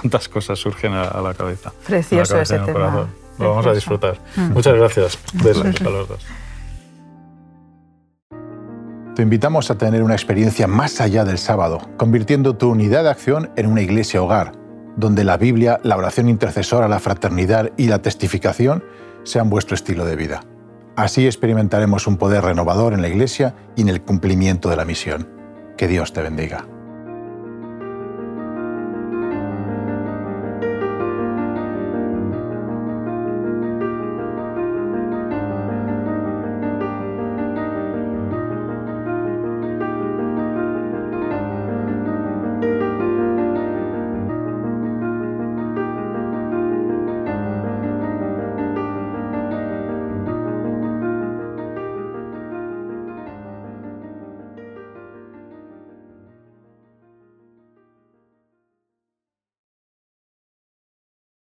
Cuántas 0.00 0.28
cosas 0.28 0.58
surgen 0.58 0.92
a, 0.92 1.04
a 1.04 1.20
la 1.20 1.34
cabeza. 1.34 1.72
Precioso 1.86 2.34
la 2.34 2.40
cabeza 2.40 2.56
ese 2.56 2.64
tema. 2.64 3.08
Lo 3.38 3.50
vamos 3.50 3.66
a 3.66 3.72
disfrutar. 3.72 4.18
Muchas 4.36 4.74
gracias. 4.74 5.18
Besos 5.34 5.80
a 5.80 5.90
los 5.90 6.08
dos. 6.08 6.26
Te 9.14 9.22
invitamos 9.22 9.70
a 9.70 9.78
tener 9.78 10.02
una 10.02 10.14
experiencia 10.14 10.66
más 10.66 11.00
allá 11.00 11.24
del 11.24 11.38
sábado, 11.38 11.80
convirtiendo 11.96 12.56
tu 12.56 12.70
unidad 12.70 13.04
de 13.04 13.10
acción 13.10 13.50
en 13.54 13.66
una 13.66 13.80
iglesia 13.80 14.20
hogar, 14.20 14.52
donde 14.96 15.22
la 15.22 15.36
Biblia, 15.36 15.78
la 15.84 15.96
oración 15.96 16.28
intercesora, 16.28 16.88
la 16.88 16.98
fraternidad 16.98 17.70
y 17.76 17.86
la 17.86 18.02
testificación 18.02 18.82
sean 19.22 19.50
vuestro 19.50 19.76
estilo 19.76 20.04
de 20.04 20.16
vida. 20.16 20.40
Así 20.96 21.26
experimentaremos 21.26 22.08
un 22.08 22.16
poder 22.16 22.42
renovador 22.42 22.92
en 22.92 23.02
la 23.02 23.08
iglesia 23.08 23.54
y 23.76 23.82
en 23.82 23.88
el 23.88 24.02
cumplimiento 24.02 24.68
de 24.68 24.76
la 24.76 24.84
misión. 24.84 25.28
Que 25.76 25.86
Dios 25.86 26.12
te 26.12 26.22
bendiga. 26.22 26.66